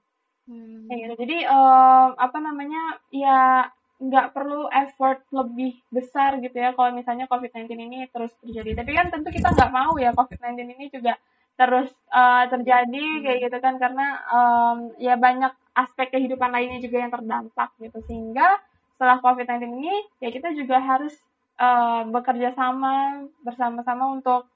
Hmm. 0.49 0.89
Kayak 0.89 0.99
gitu. 1.05 1.15
Jadi 1.23 1.37
um, 1.45 2.09
apa 2.17 2.37
namanya 2.41 2.99
ya 3.13 3.69
nggak 4.01 4.33
perlu 4.33 4.65
effort 4.73 5.21
lebih 5.29 5.77
besar 5.93 6.41
gitu 6.41 6.57
ya 6.57 6.73
kalau 6.73 6.89
misalnya 6.89 7.29
COVID-19 7.29 7.69
ini 7.77 8.09
terus 8.09 8.33
terjadi. 8.41 8.81
Tapi 8.81 8.91
kan 8.97 9.13
tentu 9.13 9.29
kita 9.29 9.53
nggak 9.53 9.71
mau 9.71 9.93
ya 10.01 10.09
COVID-19 10.17 10.57
ini 10.73 10.85
juga 10.89 11.13
terus 11.53 11.93
uh, 12.09 12.49
terjadi 12.49 13.05
kayak 13.21 13.39
gitu 13.45 13.57
kan 13.61 13.77
karena 13.77 14.17
um, 14.33 14.77
ya 14.97 15.13
banyak 15.13 15.53
aspek 15.77 16.09
kehidupan 16.09 16.49
lainnya 16.49 16.81
juga 16.81 16.97
yang 17.05 17.13
terdampak 17.13 17.69
gitu 17.77 18.01
sehingga 18.09 18.57
setelah 18.97 19.21
COVID-19 19.21 19.69
ini 19.77 19.93
ya 20.17 20.33
kita 20.33 20.57
juga 20.57 20.81
harus 20.81 21.13
uh, 21.61 22.01
bekerja 22.09 22.57
sama 22.57 23.21
bersama-sama 23.45 24.09
untuk 24.17 24.49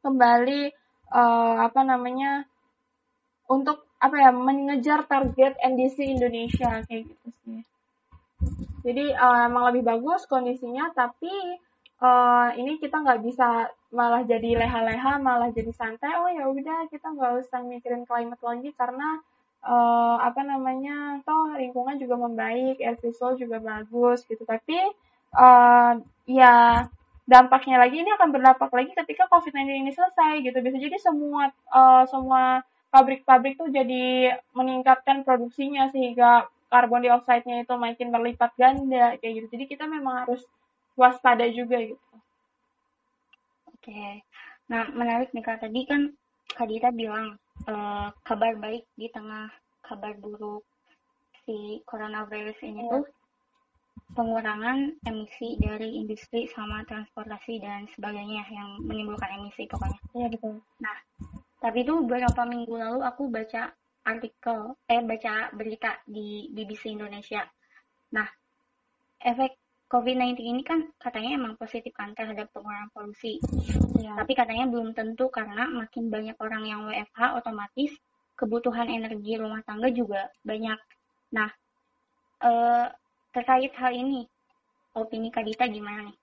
kembali 0.00 0.72
uh, 1.12 1.54
apa 1.64 1.80
namanya 1.84 2.44
untuk 3.50 3.84
apa 4.00 4.16
ya 4.16 4.30
mengejar 4.32 5.04
target 5.04 5.60
NDC 5.60 5.96
Indonesia 6.00 6.80
kayak 6.88 7.04
gitu 7.04 7.28
sih. 7.44 7.60
Jadi 8.80 9.12
uh, 9.12 9.44
emang 9.44 9.68
lebih 9.68 9.84
bagus 9.84 10.24
kondisinya, 10.24 10.88
tapi 10.96 11.28
uh, 12.00 12.48
ini 12.56 12.80
kita 12.80 13.04
nggak 13.04 13.20
bisa 13.20 13.68
malah 13.92 14.24
jadi 14.24 14.56
leha-leha, 14.56 15.20
malah 15.20 15.52
jadi 15.52 15.68
santai. 15.76 16.16
Oh 16.16 16.30
ya 16.32 16.48
udah 16.48 16.88
kita 16.88 17.12
nggak 17.12 17.44
usah 17.44 17.60
mikirin 17.60 18.08
climate 18.08 18.40
lagi 18.40 18.72
karena 18.72 19.20
uh, 19.68 20.16
apa 20.24 20.40
namanya, 20.40 21.20
toh 21.28 21.52
lingkungan 21.60 22.00
juga 22.00 22.16
membaik, 22.16 22.80
air 22.80 22.96
visual 23.04 23.36
juga 23.36 23.60
bagus 23.60 24.24
gitu. 24.24 24.48
Tapi 24.48 24.80
uh, 25.36 26.00
ya 26.24 26.88
dampaknya 27.30 27.78
lagi 27.78 28.02
ini 28.02 28.10
akan 28.18 28.28
berdampak 28.34 28.70
lagi 28.74 28.90
ketika 28.90 29.30
COVID-19 29.30 29.70
ini 29.86 29.92
selesai 29.94 30.42
gitu. 30.42 30.58
Bisa 30.58 30.76
jadi 30.82 30.98
semua 30.98 31.54
uh, 31.70 32.02
semua 32.10 32.66
pabrik-pabrik 32.90 33.54
tuh 33.54 33.70
jadi 33.70 34.34
meningkatkan 34.50 35.22
produksinya 35.22 35.86
sehingga 35.94 36.50
karbon 36.66 37.06
dioksida 37.06 37.62
itu 37.62 37.74
makin 37.78 38.10
berlipat 38.10 38.50
ganda 38.58 39.14
kayak 39.22 39.46
gitu. 39.46 39.46
Jadi 39.54 39.64
kita 39.70 39.86
memang 39.86 40.26
harus 40.26 40.42
waspada 40.98 41.46
juga 41.46 41.78
gitu. 41.78 42.14
Oke. 43.70 44.26
Nah, 44.66 44.90
menarik 44.90 45.30
nih 45.30 45.46
Kak. 45.46 45.62
Tadi 45.62 45.80
kan 45.86 46.10
Kak 46.50 46.66
Dita 46.66 46.90
bilang 46.90 47.38
uh, 47.70 48.10
kabar 48.26 48.58
baik 48.58 48.90
di 48.98 49.06
tengah 49.06 49.50
kabar 49.86 50.18
buruk 50.18 50.66
si 51.46 51.82
coronavirus 51.86 52.58
ini 52.66 52.82
Iya. 52.86 52.90
tuh 52.90 53.04
pengurangan 54.14 54.98
emisi 55.06 55.54
dari 55.62 56.02
industri 56.02 56.50
sama 56.50 56.82
transportasi 56.84 57.62
dan 57.62 57.86
sebagainya 57.94 58.42
yang 58.50 58.82
menimbulkan 58.82 59.30
emisi 59.38 59.70
pokoknya. 59.70 60.00
Iya 60.18 60.26
betul. 60.34 60.54
Nah, 60.82 60.96
tapi 61.62 61.86
itu 61.86 61.94
beberapa 62.02 62.42
minggu 62.42 62.74
lalu 62.74 63.00
aku 63.06 63.30
baca 63.30 63.70
artikel, 64.02 64.74
eh 64.90 65.02
baca 65.04 65.54
berita 65.54 66.00
di 66.08 66.50
BBC 66.50 66.90
Indonesia. 66.96 67.46
Nah, 68.16 68.26
efek 69.22 69.60
COVID-19 69.90 70.38
ini 70.46 70.62
kan 70.62 70.86
katanya 71.02 71.34
emang 71.34 71.58
positif 71.58 71.90
kan 71.94 72.14
terhadap 72.14 72.46
pengurangan 72.54 72.90
polusi. 72.94 73.42
Iya. 73.98 74.14
Tapi 74.22 74.32
katanya 74.38 74.70
belum 74.70 74.94
tentu 74.94 75.26
karena 75.34 75.66
makin 75.66 76.06
banyak 76.08 76.38
orang 76.38 76.62
yang 76.62 76.80
WFH 76.86 77.42
otomatis 77.42 77.90
kebutuhan 78.38 78.86
energi 78.86 79.36
rumah 79.36 79.60
tangga 79.66 79.90
juga 79.90 80.30
banyak. 80.46 80.78
Nah, 81.34 81.50
eh, 82.40 82.86
terkait 83.30 83.72
hal 83.74 83.92
ini, 83.94 84.26
opini 84.94 85.30
Kak 85.30 85.46
Dita 85.46 85.66
gimana 85.70 86.10
nih? 86.10 86.16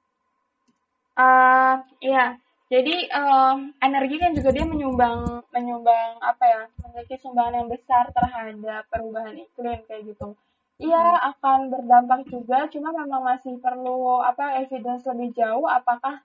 Uh, 1.17 1.76
iya. 2.04 2.26
Jadi 2.67 3.08
um, 3.15 3.72
energi 3.80 4.20
kan 4.20 4.36
juga 4.36 4.52
dia 4.52 4.67
menyumbang 4.67 5.39
menyumbang 5.56 6.20
apa 6.20 6.43
ya 6.43 6.62
memiliki 6.84 7.15
sumbangan 7.24 7.63
yang 7.63 7.70
besar 7.72 8.12
terhadap 8.12 8.84
perubahan 8.91 9.39
iklim 9.39 9.80
kayak 9.88 10.04
gitu. 10.04 10.36
Iya 10.78 11.34
akan 11.34 11.74
berdampak 11.74 12.28
juga, 12.28 12.67
cuma 12.70 12.91
memang 12.93 13.24
masih 13.24 13.56
perlu 13.58 14.20
apa 14.22 14.62
evidence 14.62 15.08
lebih 15.08 15.34
jauh 15.34 15.65
apakah 15.65 16.22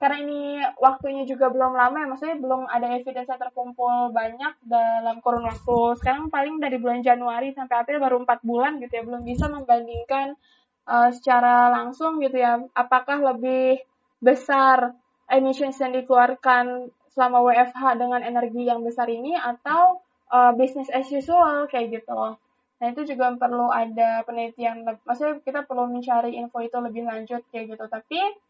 karena 0.00 0.16
ini 0.24 0.40
waktunya 0.80 1.28
juga 1.28 1.52
belum 1.52 1.76
lama 1.76 2.00
ya, 2.00 2.08
maksudnya 2.08 2.40
belum 2.40 2.64
ada 2.72 2.88
evidence 2.96 3.28
yang 3.28 3.36
terkumpul 3.36 4.08
banyak 4.16 4.56
dalam 4.64 5.20
kurun 5.20 5.44
waktu. 5.44 6.00
Sekarang 6.00 6.32
paling 6.32 6.56
dari 6.56 6.80
bulan 6.80 7.04
Januari 7.04 7.52
sampai 7.52 7.84
April 7.84 8.00
baru 8.00 8.16
empat 8.24 8.40
bulan 8.40 8.80
gitu 8.80 8.96
ya, 8.96 9.04
belum 9.04 9.28
bisa 9.28 9.52
membandingkan 9.52 10.40
uh, 10.88 11.12
secara 11.12 11.68
langsung 11.68 12.16
gitu 12.24 12.40
ya, 12.40 12.64
apakah 12.72 13.20
lebih 13.20 13.84
besar 14.24 14.96
emissions 15.28 15.76
yang 15.76 15.92
dikeluarkan 15.92 16.88
selama 17.12 17.44
WFH 17.44 18.00
dengan 18.00 18.24
energi 18.24 18.72
yang 18.72 18.80
besar 18.80 19.04
ini 19.04 19.36
atau 19.36 20.00
uh, 20.32 20.56
business 20.56 20.88
as 20.88 21.12
usual 21.12 21.68
kayak 21.68 22.00
gitu. 22.00 22.40
Nah 22.80 22.86
itu 22.88 23.04
juga 23.04 23.36
perlu 23.36 23.68
ada 23.68 24.24
penelitian, 24.24 24.88
maksudnya 25.04 25.44
kita 25.44 25.68
perlu 25.68 25.92
mencari 25.92 26.40
info 26.40 26.64
itu 26.64 26.80
lebih 26.80 27.04
lanjut 27.04 27.44
kayak 27.52 27.76
gitu. 27.76 27.84
Tapi 27.84 28.48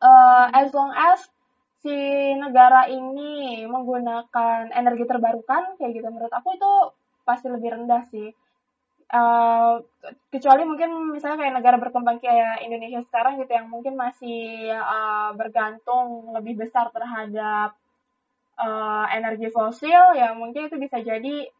uh, 0.00 0.46
as 0.52 0.68
long 0.72 0.92
as 0.92 1.28
si 1.80 1.92
negara 2.36 2.88
ini 2.92 3.64
menggunakan 3.64 4.68
energi 4.72 5.04
terbarukan 5.08 5.80
kayak 5.80 5.92
gitu, 5.96 6.08
menurut 6.12 6.32
aku 6.32 6.56
itu 6.56 6.72
pasti 7.24 7.48
lebih 7.48 7.72
rendah 7.76 8.04
sih. 8.12 8.28
Uh, 9.10 9.82
kecuali 10.30 10.62
mungkin 10.62 11.10
misalnya 11.10 11.42
kayak 11.42 11.54
negara 11.58 11.76
berkembang 11.82 12.22
kayak 12.22 12.62
Indonesia 12.62 13.02
sekarang 13.10 13.42
gitu 13.42 13.50
yang 13.50 13.66
mungkin 13.66 13.98
masih 13.98 14.70
uh, 14.70 15.34
bergantung 15.34 16.30
lebih 16.30 16.62
besar 16.62 16.94
terhadap 16.94 17.74
uh, 18.54 19.06
energi 19.10 19.50
fosil 19.50 20.14
ya 20.14 20.30
mungkin 20.30 20.70
itu 20.70 20.78
bisa 20.78 21.02
jadi 21.02 21.50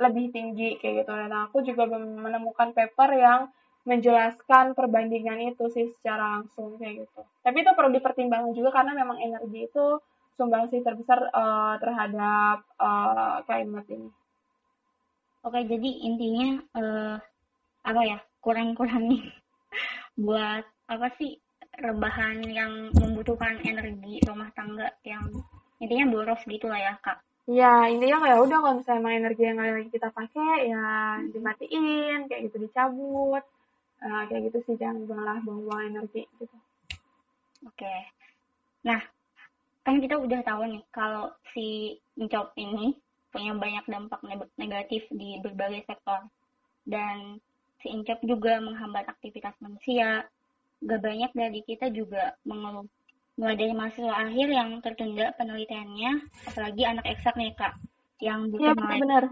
lebih 0.00 0.30
tinggi 0.30 0.78
kayak 0.78 1.04
gitu 1.04 1.12
dan 1.12 1.32
aku 1.34 1.66
juga 1.66 1.90
menemukan 1.90 2.72
paper 2.72 3.10
yang 3.16 3.40
menjelaskan 3.88 4.76
perbandingan 4.76 5.54
itu 5.56 5.64
sih 5.72 5.88
secara 5.98 6.40
langsung 6.40 6.76
kayak 6.76 7.08
gitu. 7.08 7.20
Tapi 7.40 7.56
itu 7.64 7.70
perlu 7.72 7.90
dipertimbangkan 7.96 8.52
juga 8.52 8.70
karena 8.76 8.92
memang 8.92 9.16
energi 9.18 9.66
itu 9.66 9.84
sumbangsi 10.36 10.80
terbesar 10.84 11.32
uh, 11.32 11.76
terhadap 11.80 12.64
uh, 12.80 13.40
climate 13.44 13.88
ini. 13.88 14.08
Oke, 15.40 15.64
jadi 15.64 15.90
intinya 16.04 16.60
eh, 16.76 17.16
apa 17.80 18.00
ya 18.04 18.20
kurang-kurangin 18.44 19.24
buat 20.20 20.68
apa 20.84 21.08
sih 21.16 21.40
rebahan 21.80 22.44
yang 22.44 22.92
membutuhkan 22.92 23.56
energi 23.64 24.20
rumah 24.28 24.52
tangga 24.52 24.92
yang 25.00 25.32
intinya 25.80 26.12
boros 26.12 26.44
gitu 26.44 26.68
lah 26.68 26.76
ya 26.76 26.94
kak. 27.00 27.24
Ya 27.48 27.88
intinya 27.88 28.20
kayak 28.20 28.40
udah 28.44 28.58
kalau 28.60 28.74
misalnya 28.84 29.16
energi 29.16 29.42
yang 29.48 29.56
lagi 29.56 29.88
kita 29.88 30.12
pakai 30.12 30.68
ya 30.68 30.84
dimatiin 31.32 32.28
kayak 32.28 32.52
gitu 32.52 32.68
dicabut 32.68 33.40
uh, 34.04 34.22
kayak 34.28 34.50
gitu 34.50 34.58
sih 34.66 34.76
jangan 34.80 35.04
malah 35.08 35.38
buang-buang 35.44 35.94
energi 35.94 36.24
gitu. 36.40 36.56
Oke. 37.68 37.94
Nah 38.84 39.00
kan 39.84 39.96
kita 40.00 40.20
udah 40.20 40.40
tahu 40.44 40.62
nih 40.68 40.84
kalau 40.92 41.32
si 41.52 41.96
Incop 42.20 42.52
ini 42.60 42.96
punya 43.30 43.54
banyak 43.54 43.84
dampak 43.86 44.20
negatif 44.58 45.06
di 45.12 45.38
berbagai 45.40 45.86
sektor. 45.86 46.26
Dan 46.84 47.38
si 47.80 47.92
Incop 47.92 48.20
juga 48.24 48.60
menghambat 48.60 49.08
aktivitas 49.08 49.54
manusia. 49.60 50.26
Gak 50.80 51.00
banyak 51.04 51.32
dari 51.36 51.60
kita 51.64 51.92
juga 51.92 52.36
mengeluh. 52.48 52.88
Mulai 53.36 53.56
dari 53.56 53.72
mahasiswa 53.72 54.16
akhir 54.16 54.48
yang 54.52 54.80
tertunda 54.84 55.32
penelitiannya 55.36 56.28
apalagi 56.44 56.82
anak 56.84 57.08
eksak 57.08 57.36
nih 57.40 57.56
kak 57.56 57.72
yang 58.20 58.52
butuh 58.52 58.76
ya, 58.76 59.00
benar. 59.00 59.24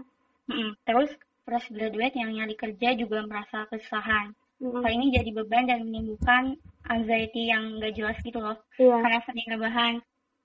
terus 0.81 1.13
fresh 1.45 1.69
graduate 1.69 2.17
yang 2.17 2.33
nyari 2.33 2.57
kerja 2.57 2.97
juga 2.97 3.21
merasa 3.21 3.69
kesusahan 3.69 4.33
mm. 4.59 4.79
hal 4.83 4.91
ini 4.91 5.15
jadi 5.15 5.29
beban 5.33 5.65
dan 5.67 5.87
menimbulkan 5.87 6.55
anxiety 6.87 7.51
yang 7.51 7.79
gak 7.79 7.95
jelas 7.95 8.17
gitu 8.23 8.39
loh 8.39 8.59
yeah. 8.79 8.99
karena 9.03 9.19
sering 9.25 9.47
rebahan 9.49 9.93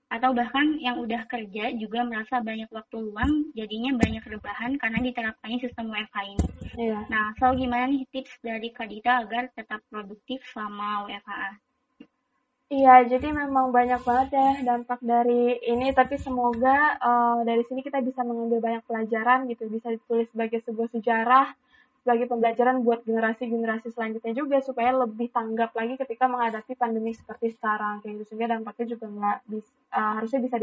atau 0.05 0.37
bahkan 0.37 0.77
yang 0.77 1.01
udah 1.01 1.25
kerja 1.25 1.73
juga 1.75 2.05
merasa 2.05 2.37
banyak 2.37 2.69
waktu 2.69 2.95
luang 3.01 3.49
jadinya 3.57 3.97
banyak 3.97 4.21
rebahan 4.21 4.77
karena 4.77 5.01
diterapkannya 5.01 5.59
sistem 5.65 5.89
WFH 5.89 6.17
ini. 6.29 6.47
Iya. 6.77 6.99
Nah, 7.09 7.33
so 7.41 7.49
gimana 7.57 7.89
nih 7.89 8.05
tips 8.13 8.37
dari 8.45 8.69
Kadita 8.69 9.25
agar 9.25 9.49
tetap 9.57 9.81
produktif 9.89 10.45
selama 10.53 11.09
WFH? 11.09 11.57
Iya, 12.65 13.05
jadi 13.05 13.29
memang 13.29 13.69
banyak 13.69 14.01
banget 14.01 14.41
ya 14.41 14.49
dampak 14.65 14.97
dari 15.05 15.61
ini, 15.69 15.93
tapi 15.93 16.17
semoga 16.17 16.97
uh, 16.97 17.45
dari 17.45 17.61
sini 17.69 17.85
kita 17.85 18.01
bisa 18.01 18.25
mengambil 18.25 18.57
banyak 18.57 18.83
pelajaran 18.89 19.45
gitu, 19.53 19.69
bisa 19.69 19.93
ditulis 19.93 20.25
sebagai 20.33 20.65
sebuah 20.65 20.89
sejarah, 20.89 21.53
sebagai 22.05 22.29
pembelajaran 22.29 22.85
buat 22.85 23.01
generasi-generasi 23.01 23.89
selanjutnya 23.89 24.37
juga 24.37 24.61
supaya 24.61 24.93
lebih 24.93 25.33
tanggap 25.33 25.73
lagi 25.73 25.97
ketika 25.97 26.29
menghadapi 26.29 26.77
pandemi 26.77 27.17
seperti 27.17 27.57
sekarang 27.57 28.05
kayak 28.05 28.21
gitu. 28.21 28.29
Sehingga 28.29 28.53
dampaknya 28.53 28.93
juga 28.93 29.09
nggak 29.09 29.37
bisa 29.49 29.73
uh, 29.89 30.21
harusnya 30.21 30.39
bisa 30.45 30.55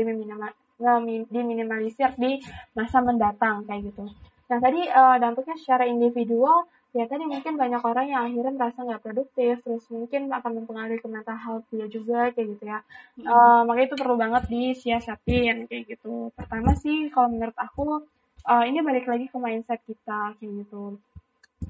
diminimalisir 1.27 2.15
di 2.15 2.39
masa 2.79 3.03
mendatang 3.03 3.67
kayak 3.67 3.91
gitu. 3.91 4.07
Nah 4.47 4.59
tadi 4.63 4.87
uh, 4.87 5.19
dampaknya 5.19 5.59
secara 5.59 5.83
individual 5.91 6.71
ya 6.95 7.11
tadi 7.11 7.27
mungkin 7.27 7.59
banyak 7.59 7.83
orang 7.83 8.07
yang 8.07 8.23
akhirnya 8.23 8.53
merasa 8.55 8.79
nggak 8.87 9.03
produktif 9.03 9.65
terus 9.67 9.83
mungkin 9.91 10.31
akan 10.31 10.63
mempengaruhi 10.63 11.03
ke 11.03 11.09
mental 11.11 11.41
health 11.43 11.67
dia 11.75 11.91
juga 11.91 12.31
kayak 12.31 12.55
gitu 12.55 12.65
ya. 12.71 12.87
Uh, 13.19 13.67
makanya 13.67 13.91
itu 13.91 13.97
perlu 13.99 14.15
banget 14.15 14.47
disiasatin 14.47 15.67
kayak 15.67 15.91
gitu. 15.91 16.31
Pertama 16.39 16.79
sih 16.79 17.11
kalau 17.11 17.35
menurut 17.35 17.59
aku 17.59 18.07
uh, 18.47 18.63
ini 18.63 18.79
balik 18.79 19.11
lagi 19.11 19.27
ke 19.27 19.39
mindset 19.43 19.83
kita 19.83 20.39
kayak 20.39 20.53
gitu 20.63 21.03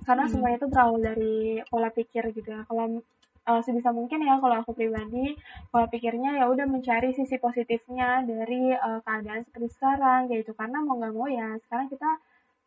karena 0.05 0.25
hmm. 0.27 0.33
semuanya 0.33 0.57
itu 0.61 0.69
berawal 0.69 0.99
dari 0.99 1.37
pola 1.69 1.91
pikir 1.93 2.25
gitu 2.35 2.49
ya. 2.49 2.63
Kalau 2.67 3.01
uh, 3.49 3.61
sebisa 3.63 3.91
mungkin 3.91 4.23
ya 4.23 4.39
kalau 4.39 4.63
aku 4.63 4.73
pribadi 4.75 5.35
pola 5.71 5.87
pikirnya 5.91 6.39
ya 6.43 6.45
udah 6.51 6.67
mencari 6.67 7.15
sisi 7.15 7.39
positifnya 7.39 8.23
dari 8.27 8.75
uh, 8.75 9.01
keadaan 9.03 9.43
seperti 9.47 9.69
sekarang 9.75 10.31
gitu. 10.31 10.53
Karena 10.55 10.83
mau 10.83 10.99
nggak 10.99 11.15
mau 11.15 11.29
ya 11.31 11.57
sekarang 11.67 11.87
kita 11.91 12.11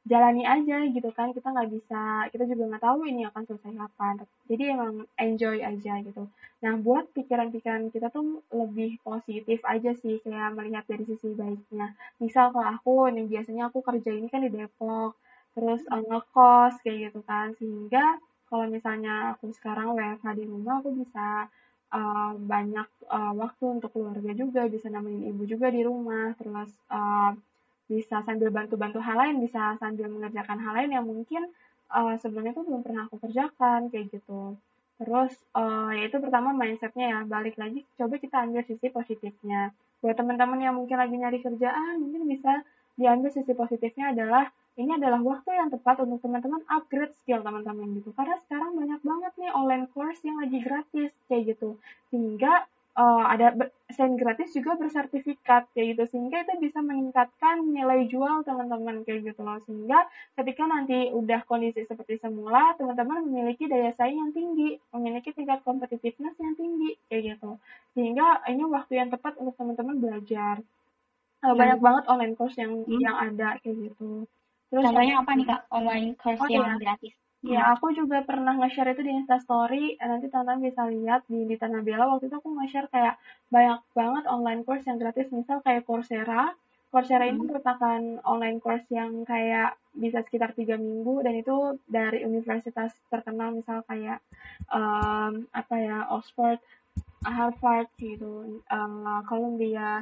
jalani 0.06 0.44
aja 0.46 0.78
gitu 0.88 1.10
kan. 1.12 1.32
Kita 1.34 1.48
nggak 1.52 1.70
bisa 1.72 2.02
kita 2.32 2.44
juga 2.48 2.64
nggak 2.76 2.84
tahu 2.84 3.00
ini 3.08 3.22
akan 3.28 3.44
selesai 3.48 3.72
kapan. 3.74 4.14
Jadi 4.48 4.64
emang 4.72 4.94
enjoy 5.20 5.58
aja 5.64 5.94
gitu. 6.04 6.24
Nah 6.64 6.74
buat 6.82 7.12
pikiran-pikiran 7.14 7.94
kita 7.94 8.10
tuh 8.10 8.42
lebih 8.54 8.98
positif 9.04 9.62
aja 9.66 9.92
sih 9.98 10.22
kayak 10.24 10.56
melihat 10.56 10.86
dari 10.88 11.04
sisi 11.08 11.34
baiknya. 11.34 11.94
Misal 12.22 12.52
kalau 12.54 12.68
aku 12.80 13.10
nih 13.12 13.28
biasanya 13.28 13.70
aku 13.70 13.82
kerja 13.82 14.12
ini 14.14 14.28
kan 14.32 14.44
di 14.46 14.52
Depok 14.52 15.18
terus 15.56 15.82
uh, 15.88 16.04
ngekos 16.04 16.84
kayak 16.84 17.10
gitu 17.10 17.20
kan 17.24 17.56
sehingga 17.56 18.20
kalau 18.52 18.70
misalnya 18.70 19.34
aku 19.34 19.50
sekarang 19.56 19.96
WFH 19.96 20.38
di 20.38 20.46
rumah 20.46 20.84
aku 20.84 20.94
bisa 20.94 21.50
uh, 21.96 22.32
banyak 22.36 22.88
uh, 23.10 23.34
waktu 23.34 23.64
untuk 23.66 23.90
keluarga 23.96 24.32
juga 24.36 24.68
bisa 24.70 24.92
nemenin 24.92 25.32
ibu 25.34 25.48
juga 25.48 25.72
di 25.72 25.82
rumah 25.82 26.36
terus 26.38 26.70
uh, 26.92 27.34
bisa 27.86 28.26
sambil 28.26 28.50
bantu-bantu 28.50 28.98
hal 28.98 29.18
lain, 29.18 29.46
bisa 29.46 29.78
sambil 29.78 30.10
mengerjakan 30.10 30.58
hal 30.58 30.74
lain 30.74 30.92
yang 30.94 31.06
mungkin 31.06 31.54
uh, 31.94 32.18
sebelumnya 32.18 32.58
tuh 32.58 32.66
belum 32.66 32.82
pernah 32.82 33.06
aku 33.06 33.22
kerjakan 33.22 33.94
kayak 33.94 34.10
gitu. 34.10 34.58
Terus 34.98 35.34
uh, 35.54 35.92
ya 35.94 36.10
itu 36.10 36.18
pertama 36.18 36.56
mindsetnya 36.56 37.06
ya 37.12 37.20
balik 37.28 37.60
lagi 37.60 37.86
coba 38.00 38.18
kita 38.18 38.42
ambil 38.42 38.66
sisi 38.66 38.90
positifnya. 38.90 39.70
Buat 40.02 40.18
teman-teman 40.18 40.60
yang 40.62 40.76
mungkin 40.78 40.98
lagi 40.98 41.14
nyari 41.14 41.40
kerjaan 41.46 42.02
mungkin 42.02 42.26
bisa 42.26 42.66
diambil 42.96 43.30
sisi 43.32 43.52
positifnya 43.56 44.12
adalah 44.16 44.52
ini 44.76 44.92
adalah 45.00 45.24
waktu 45.24 45.56
yang 45.56 45.72
tepat 45.72 46.04
untuk 46.04 46.20
teman-teman 46.20 46.60
upgrade 46.68 47.16
skill 47.24 47.40
teman-teman 47.40 47.96
gitu. 47.96 48.12
Karena 48.12 48.36
sekarang 48.44 48.76
banyak 48.76 49.00
banget 49.08 49.34
nih 49.40 49.52
online 49.56 49.88
course 49.96 50.20
yang 50.28 50.36
lagi 50.44 50.60
gratis 50.60 51.16
kayak 51.32 51.56
gitu. 51.56 51.80
Sehingga 52.12 52.68
uh, 52.96 53.24
ada 53.30 53.54
selain 53.92 54.18
gratis 54.18 54.50
juga 54.56 54.80
bersertifikat 54.80 55.70
kayak 55.76 55.88
gitu 55.94 56.04
sehingga 56.16 56.42
itu 56.42 56.68
bisa 56.68 56.80
meningkatkan 56.82 57.62
nilai 57.70 58.08
jual 58.10 58.42
teman-teman 58.42 59.06
kayak 59.06 59.32
gitu 59.32 59.46
loh 59.46 59.60
sehingga 59.68 60.10
ketika 60.40 60.64
nanti 60.66 61.14
udah 61.14 61.46
kondisi 61.46 61.86
seperti 61.86 62.18
semula 62.18 62.74
teman-teman 62.80 63.30
memiliki 63.30 63.70
daya 63.70 63.94
saing 63.94 64.18
yang 64.18 64.32
tinggi 64.34 64.80
memiliki 64.90 65.36
tingkat 65.36 65.62
kompetitiveness 65.62 66.36
yang 66.42 66.56
tinggi 66.58 66.98
kayak 67.12 67.38
gitu 67.38 67.62
sehingga 67.94 68.42
ini 68.50 68.64
waktu 68.66 68.98
yang 68.98 69.14
tepat 69.14 69.38
untuk 69.38 69.54
teman-teman 69.60 70.02
belajar 70.02 70.66
uh, 71.46 71.56
banyak 71.56 71.80
banget 71.80 72.04
online 72.10 72.34
course 72.34 72.58
yang 72.58 72.74
hmm. 72.84 73.02
yang 73.02 73.16
ada 73.16 73.62
kayak 73.62 73.78
gitu 73.90 74.26
terus 74.74 74.82
contohnya 74.82 75.22
apa 75.22 75.32
nih 75.38 75.46
kak 75.46 75.62
online 75.70 76.10
course 76.18 76.42
oh, 76.42 76.50
yang 76.50 76.76
ya. 76.76 76.82
gratis 76.82 77.14
Ya, 77.46 77.78
aku 77.78 77.94
juga 77.94 78.26
pernah 78.26 78.58
nge-share 78.58 78.98
itu 78.98 79.06
di 79.06 79.14
Instastory. 79.22 80.02
Eh, 80.02 80.08
nanti 80.10 80.34
teman-teman 80.34 80.66
bisa 80.66 80.82
lihat 80.90 81.22
di 81.30 81.46
di 81.46 81.54
Tanah 81.62 81.86
Waktu 81.86 82.26
itu 82.26 82.36
aku 82.42 82.50
nge-share 82.58 82.90
kayak 82.90 83.22
banyak 83.54 83.86
banget 83.94 84.24
online 84.26 84.66
course 84.66 84.82
yang 84.90 84.98
gratis. 84.98 85.30
Misal 85.30 85.62
kayak 85.62 85.86
Coursera. 85.86 86.58
Coursera 86.90 87.30
ini 87.30 87.38
hmm. 87.38 87.46
merupakan 87.46 88.02
online 88.26 88.58
course 88.58 88.90
yang 88.90 89.22
kayak 89.30 89.78
bisa 89.94 90.26
sekitar 90.26 90.58
tiga 90.58 90.74
minggu 90.74 91.22
dan 91.22 91.38
itu 91.38 91.78
dari 91.86 92.26
universitas 92.26 92.98
terkenal 93.14 93.54
misal 93.54 93.86
kayak 93.86 94.26
um, 94.74 95.46
apa 95.54 95.76
ya 95.78 95.98
Oxford, 96.18 96.58
Harvard 97.22 97.94
gitu, 98.02 98.64
uh, 98.74 99.22
Columbia, 99.30 100.02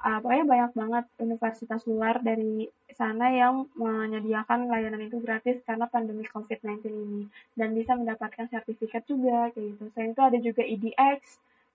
uh, 0.00 0.18
pokoknya 0.24 0.46
banyak 0.48 0.72
banget 0.72 1.04
universitas 1.20 1.80
luar 1.84 2.20
dari 2.24 2.68
sana 2.96 3.32
yang 3.32 3.68
menyediakan 3.76 4.68
layanan 4.68 5.06
itu 5.06 5.20
gratis 5.20 5.60
karena 5.64 5.86
pandemi 5.88 6.24
COVID-19 6.28 6.84
ini 6.88 7.22
dan 7.56 7.76
bisa 7.76 7.94
mendapatkan 7.96 8.48
sertifikat 8.48 9.04
juga 9.04 9.52
kayak 9.52 9.76
gitu. 9.76 9.84
Selain 9.92 10.12
itu 10.12 10.22
ada 10.22 10.38
juga 10.40 10.62
EDX 10.64 11.20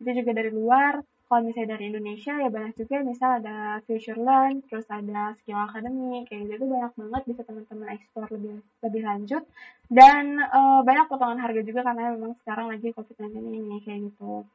itu 0.02 0.10
juga 0.12 0.32
dari 0.36 0.52
luar. 0.52 1.02
Kalau 1.26 1.42
misalnya 1.42 1.74
dari 1.74 1.90
Indonesia 1.90 2.38
ya 2.38 2.54
banyak 2.54 2.78
juga 2.78 3.02
misal 3.02 3.42
ada 3.42 3.82
Future 3.90 4.22
Learn, 4.22 4.62
terus 4.70 4.86
ada 4.94 5.34
Skill 5.42 5.58
Academy 5.58 6.22
kayak 6.30 6.54
gitu 6.54 6.54
itu 6.62 6.66
banyak 6.70 6.94
banget 6.94 7.22
bisa 7.26 7.42
teman-teman 7.42 7.88
eksplor 7.98 8.30
lebih 8.30 8.62
lebih 8.86 9.02
lanjut 9.02 9.44
dan 9.90 10.38
uh, 10.38 10.86
banyak 10.86 11.10
potongan 11.10 11.42
harga 11.42 11.66
juga 11.66 11.82
karena 11.82 12.14
memang 12.14 12.38
sekarang 12.46 12.70
lagi 12.70 12.94
COVID-19 12.94 13.42
ini 13.42 13.78
kayak 13.82 14.00
gitu. 14.14 14.46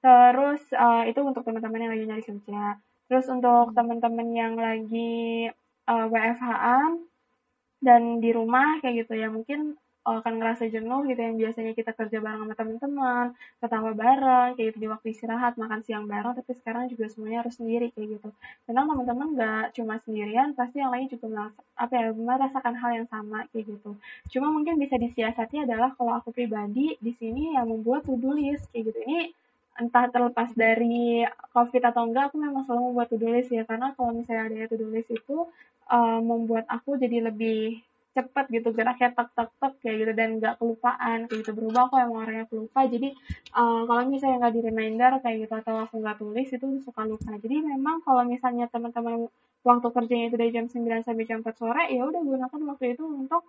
Terus 0.00 0.62
uh, 0.72 1.04
itu 1.04 1.20
untuk 1.20 1.44
teman-teman 1.44 1.80
yang 1.84 1.92
lagi 1.92 2.04
nyari 2.08 2.24
kerja. 2.24 2.80
Terus 3.08 3.26
untuk 3.28 3.76
teman-teman 3.76 4.28
yang 4.32 4.54
lagi 4.56 5.52
uh, 5.88 6.06
WFH 6.08 6.48
dan 7.84 8.02
di 8.24 8.30
rumah 8.32 8.80
kayak 8.80 9.04
gitu 9.04 9.12
ya 9.20 9.28
mungkin 9.28 9.76
akan 10.04 10.36
ngerasa 10.36 10.68
jenuh 10.68 11.00
gitu 11.08 11.16
yang 11.16 11.40
biasanya 11.40 11.72
kita 11.72 11.96
kerja 11.96 12.20
bareng 12.20 12.44
sama 12.44 12.52
teman-teman, 12.52 13.26
ketawa 13.56 13.90
bareng, 13.96 14.52
kayak 14.52 14.76
gitu 14.76 14.78
di 14.84 14.88
waktu 14.92 15.06
istirahat, 15.16 15.56
makan 15.56 15.80
siang 15.80 16.04
bareng, 16.04 16.36
tapi 16.36 16.52
sekarang 16.60 16.92
juga 16.92 17.08
semuanya 17.08 17.40
harus 17.40 17.56
sendiri 17.56 17.88
kayak 17.96 18.20
gitu. 18.20 18.28
Karena 18.68 18.84
teman-teman 18.84 19.28
nggak 19.32 19.64
cuma 19.80 19.96
sendirian, 20.04 20.52
pasti 20.52 20.84
yang 20.84 20.92
lain 20.92 21.08
juga 21.08 21.26
merasa, 21.32 21.60
apa 21.80 21.92
ya, 21.96 22.06
merasakan 22.12 22.74
hal 22.76 22.90
yang 23.00 23.08
sama 23.08 23.48
kayak 23.48 23.64
gitu. 23.64 23.90
Cuma 24.28 24.52
mungkin 24.52 24.76
bisa 24.76 25.00
disiasati 25.00 25.64
adalah 25.64 25.96
kalau 25.96 26.20
aku 26.20 26.36
pribadi 26.36 27.00
di 27.00 27.12
sini 27.16 27.56
yang 27.56 27.72
membuat 27.72 28.04
to-do 28.04 28.36
list 28.36 28.68
kayak 28.76 28.92
gitu. 28.92 29.00
Ini 29.08 29.32
entah 29.74 30.06
terlepas 30.10 30.50
dari 30.54 31.26
covid 31.50 31.82
atau 31.82 32.06
enggak 32.06 32.30
aku 32.30 32.36
memang 32.38 32.62
selalu 32.66 32.92
membuat 32.92 33.08
to-do 33.10 33.28
list 33.30 33.50
ya. 33.50 33.66
Karena 33.66 33.90
kalau 33.98 34.14
misalnya 34.14 34.64
ada 34.64 34.70
to-do 34.70 34.88
list 34.90 35.10
itu 35.10 35.36
uh, 35.90 36.20
membuat 36.22 36.64
aku 36.70 36.94
jadi 36.98 37.30
lebih 37.30 37.82
cepat 38.14 38.46
gitu 38.46 38.70
geraknya 38.70 39.10
tek 39.10 39.34
tek 39.34 39.50
tek 39.58 39.74
kayak 39.82 39.96
gitu 40.06 40.12
dan 40.14 40.38
nggak 40.38 40.54
kelupaan 40.62 41.26
kayak 41.26 41.38
gitu. 41.42 41.50
Berubah 41.50 41.90
aku 41.90 41.94
emang 41.98 42.18
orangnya 42.22 42.46
pelupa 42.46 42.86
jadi 42.86 43.10
uh, 43.58 43.82
kalau 43.90 44.02
misalnya 44.06 44.46
nggak 44.46 44.54
di 44.54 44.62
reminder 44.62 45.12
kayak 45.18 45.36
gitu 45.44 45.54
atau 45.58 45.74
aku 45.82 45.98
nggak 45.98 46.18
tulis 46.22 46.48
itu 46.48 46.66
suka 46.86 47.02
lupa. 47.02 47.34
Jadi 47.42 47.56
memang 47.58 48.06
kalau 48.06 48.22
misalnya 48.22 48.70
teman-teman 48.70 49.26
waktu 49.66 49.88
kerjanya 49.90 50.26
itu 50.30 50.36
dari 50.38 50.50
jam 50.54 50.66
9 50.70 50.78
sampai 51.02 51.24
jam 51.26 51.40
4 51.42 51.58
sore 51.58 51.82
ya 51.90 52.04
udah 52.04 52.22
gunakan 52.22 52.60
waktu 52.70 52.94
itu 52.94 53.02
untuk 53.02 53.42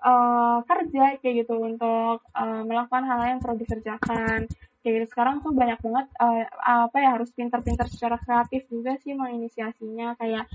uh, 0.00 0.62
kerja 0.62 1.18
kayak 1.18 1.34
gitu 1.44 1.54
untuk 1.58 2.22
uh, 2.32 2.62
melakukan 2.62 3.02
hal, 3.02 3.18
hal 3.20 3.28
yang 3.36 3.40
perlu 3.42 3.58
dikerjakan 3.58 4.46
kayak 4.86 5.02
gitu 5.02 5.18
sekarang 5.18 5.42
tuh 5.42 5.50
banyak 5.50 5.82
banget 5.82 6.06
uh, 6.22 6.46
apa 6.62 6.96
ya 7.02 7.18
harus 7.18 7.34
pintar-pintar 7.34 7.90
secara 7.90 8.22
kreatif 8.22 8.70
juga 8.70 8.94
sih 9.02 9.18
menginisiasinya. 9.18 10.14
Kayak 10.14 10.46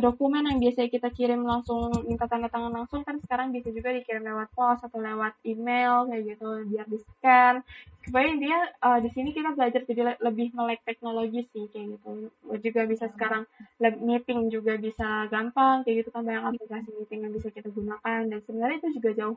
dokumen 0.00 0.48
yang 0.48 0.58
biasanya 0.58 0.90
kita 0.90 1.08
kirim 1.12 1.44
langsung 1.46 1.92
minta 2.08 2.26
tanda 2.26 2.50
tangan 2.50 2.72
langsung 2.72 3.06
kan 3.06 3.20
sekarang 3.22 3.52
bisa 3.52 3.70
juga 3.70 3.94
dikirim 3.94 4.26
lewat 4.26 4.50
pos 4.56 4.80
atau 4.82 4.98
lewat 4.98 5.38
email 5.46 6.08
kayak 6.10 6.34
gitu 6.34 6.48
biar 6.66 6.86
di 6.90 6.98
scan 6.98 7.62
supaya 8.02 8.28
dia 8.36 8.58
uh, 8.82 8.98
di 8.98 9.08
sini 9.14 9.30
kita 9.30 9.54
belajar 9.54 9.86
jadi 9.86 10.02
le 10.02 10.14
lebih 10.20 10.50
melek 10.56 10.82
teknologi 10.82 11.46
sih 11.52 11.68
kayak 11.70 12.00
gitu. 12.00 12.32
Juga 12.58 12.80
bisa 12.88 13.06
sekarang 13.12 13.44
meeting 13.80 14.50
juga 14.50 14.80
bisa 14.80 15.28
gampang 15.30 15.86
kayak 15.86 16.04
gitu 16.04 16.10
kan 16.10 16.26
banyak 16.26 16.44
aplikasi 16.56 16.88
meeting 16.96 17.20
yang 17.28 17.32
bisa 17.32 17.48
kita 17.54 17.68
gunakan. 17.70 18.20
Dan 18.28 18.40
sebenarnya 18.44 18.76
itu 18.82 18.88
juga 18.98 19.10
jauh 19.14 19.36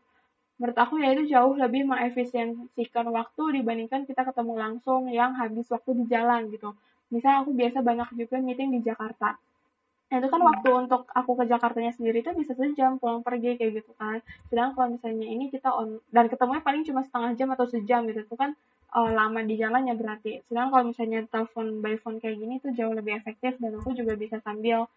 menurut 0.58 0.78
aku 0.78 0.98
ya 0.98 1.13
itu 1.13 1.30
jauh 1.30 1.54
lebih 1.54 1.86
mengefisiensikan 1.86 3.06
waktu 3.13 3.62
dibandingkan 3.62 4.10
kita 4.10 4.26
ketemu 4.26 4.54
langsung 4.58 5.06
yang 5.10 5.38
habis 5.38 5.70
waktu 5.70 5.93
di 6.02 6.06
jalan 6.10 6.50
gitu 6.50 6.74
misal 7.13 7.46
aku 7.46 7.54
biasa 7.54 7.86
banyak 7.86 8.10
juga 8.17 8.41
meeting 8.41 8.74
di 8.74 8.82
Jakarta 8.84 9.38
Nah, 10.08 10.24
itu 10.24 10.28
kan 10.32 10.39
hmm. 10.39 10.50
waktu 10.56 10.70
untuk 10.72 11.02
aku 11.12 11.32
ke 11.36 11.43
Jakartanya 11.52 11.91
sendiri 11.91 12.24
itu 12.24 12.32
bisa 12.32 12.56
sejam 12.56 12.96
pulang 12.96 13.20
pergi 13.28 13.60
kayak 13.60 13.84
gitu 13.84 13.91
kan. 14.00 14.24
Sedangkan 14.48 14.72
kalau 14.76 14.88
misalnya 14.96 15.28
ini 15.28 15.52
kita 15.52 15.67
on 15.67 16.00
dan 16.15 16.32
ketemunya 16.32 16.63
paling 16.63 16.88
cuma 16.88 17.04
setengah 17.04 17.32
jam 17.36 17.50
atau 17.52 17.67
sejam 17.67 18.08
gitu. 18.08 18.24
Itu 18.24 18.36
kan 18.39 18.56
uh, 18.96 19.12
lama 19.12 19.43
di 19.43 19.60
jalannya 19.60 20.00
berarti. 20.00 20.48
Sedangkan 20.48 20.72
kalau 20.72 20.86
misalnya 20.96 21.20
telepon 21.28 21.84
by 21.84 22.00
phone 22.00 22.24
kayak 22.24 22.39
gini 22.39 22.63
tuh 22.63 22.72
jauh 22.72 22.96
lebih 22.96 23.20
efektif 23.20 23.60
dan 23.60 23.76
aku 23.76 23.91
juga 24.00 24.15
bisa 24.15 24.39
sambil 24.39 24.88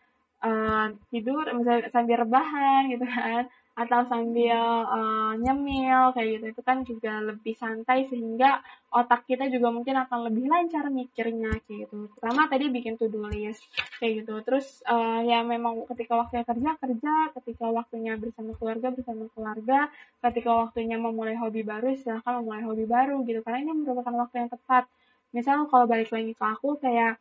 uh, 0.46 0.86
tidur, 1.10 1.42
misalnya 1.58 1.90
sambil 1.90 2.22
rebahan 2.22 2.86
gitu 2.94 3.02
kan 3.02 3.50
atau 3.80 4.04
sambil 4.12 4.60
uh, 4.84 5.32
nyemil 5.40 6.12
kayak 6.12 6.28
gitu. 6.36 6.44
Itu 6.52 6.62
kan 6.62 6.84
juga 6.84 7.24
lebih 7.24 7.56
santai 7.56 8.04
sehingga 8.12 8.60
otak 8.92 9.24
kita 9.24 9.48
juga 9.48 9.72
mungkin 9.72 9.96
akan 9.96 10.28
lebih 10.28 10.44
lancar 10.52 10.92
mikirnya 10.92 11.56
kayak 11.64 11.88
gitu. 11.88 12.12
Pertama 12.12 12.44
tadi 12.52 12.68
bikin 12.68 13.00
to 13.00 13.08
do 13.08 13.24
list 13.32 13.64
kayak 13.96 14.24
gitu. 14.24 14.34
Terus 14.44 14.84
uh, 14.84 15.24
ya 15.24 15.40
memang 15.40 15.88
ketika 15.88 16.20
waktunya 16.20 16.44
kerja 16.44 16.70
kerja. 16.76 17.14
Ketika 17.40 17.66
waktunya 17.72 18.12
bersama 18.20 18.52
keluarga 18.60 18.88
bersama 18.92 19.24
keluarga. 19.32 19.88
Ketika 20.20 20.50
waktunya 20.52 21.00
memulai 21.00 21.40
hobi 21.40 21.64
baru 21.64 21.96
silahkan 21.96 22.44
memulai 22.44 22.62
hobi 22.68 22.84
baru 22.84 23.24
gitu. 23.24 23.40
Karena 23.40 23.64
ini 23.64 23.72
merupakan 23.80 24.12
waktu 24.28 24.44
yang 24.44 24.50
tepat. 24.52 24.84
Misal 25.32 25.64
kalau 25.72 25.88
balik 25.88 26.12
lagi 26.12 26.36
ke 26.36 26.44
aku 26.44 26.76
kayak 26.76 27.16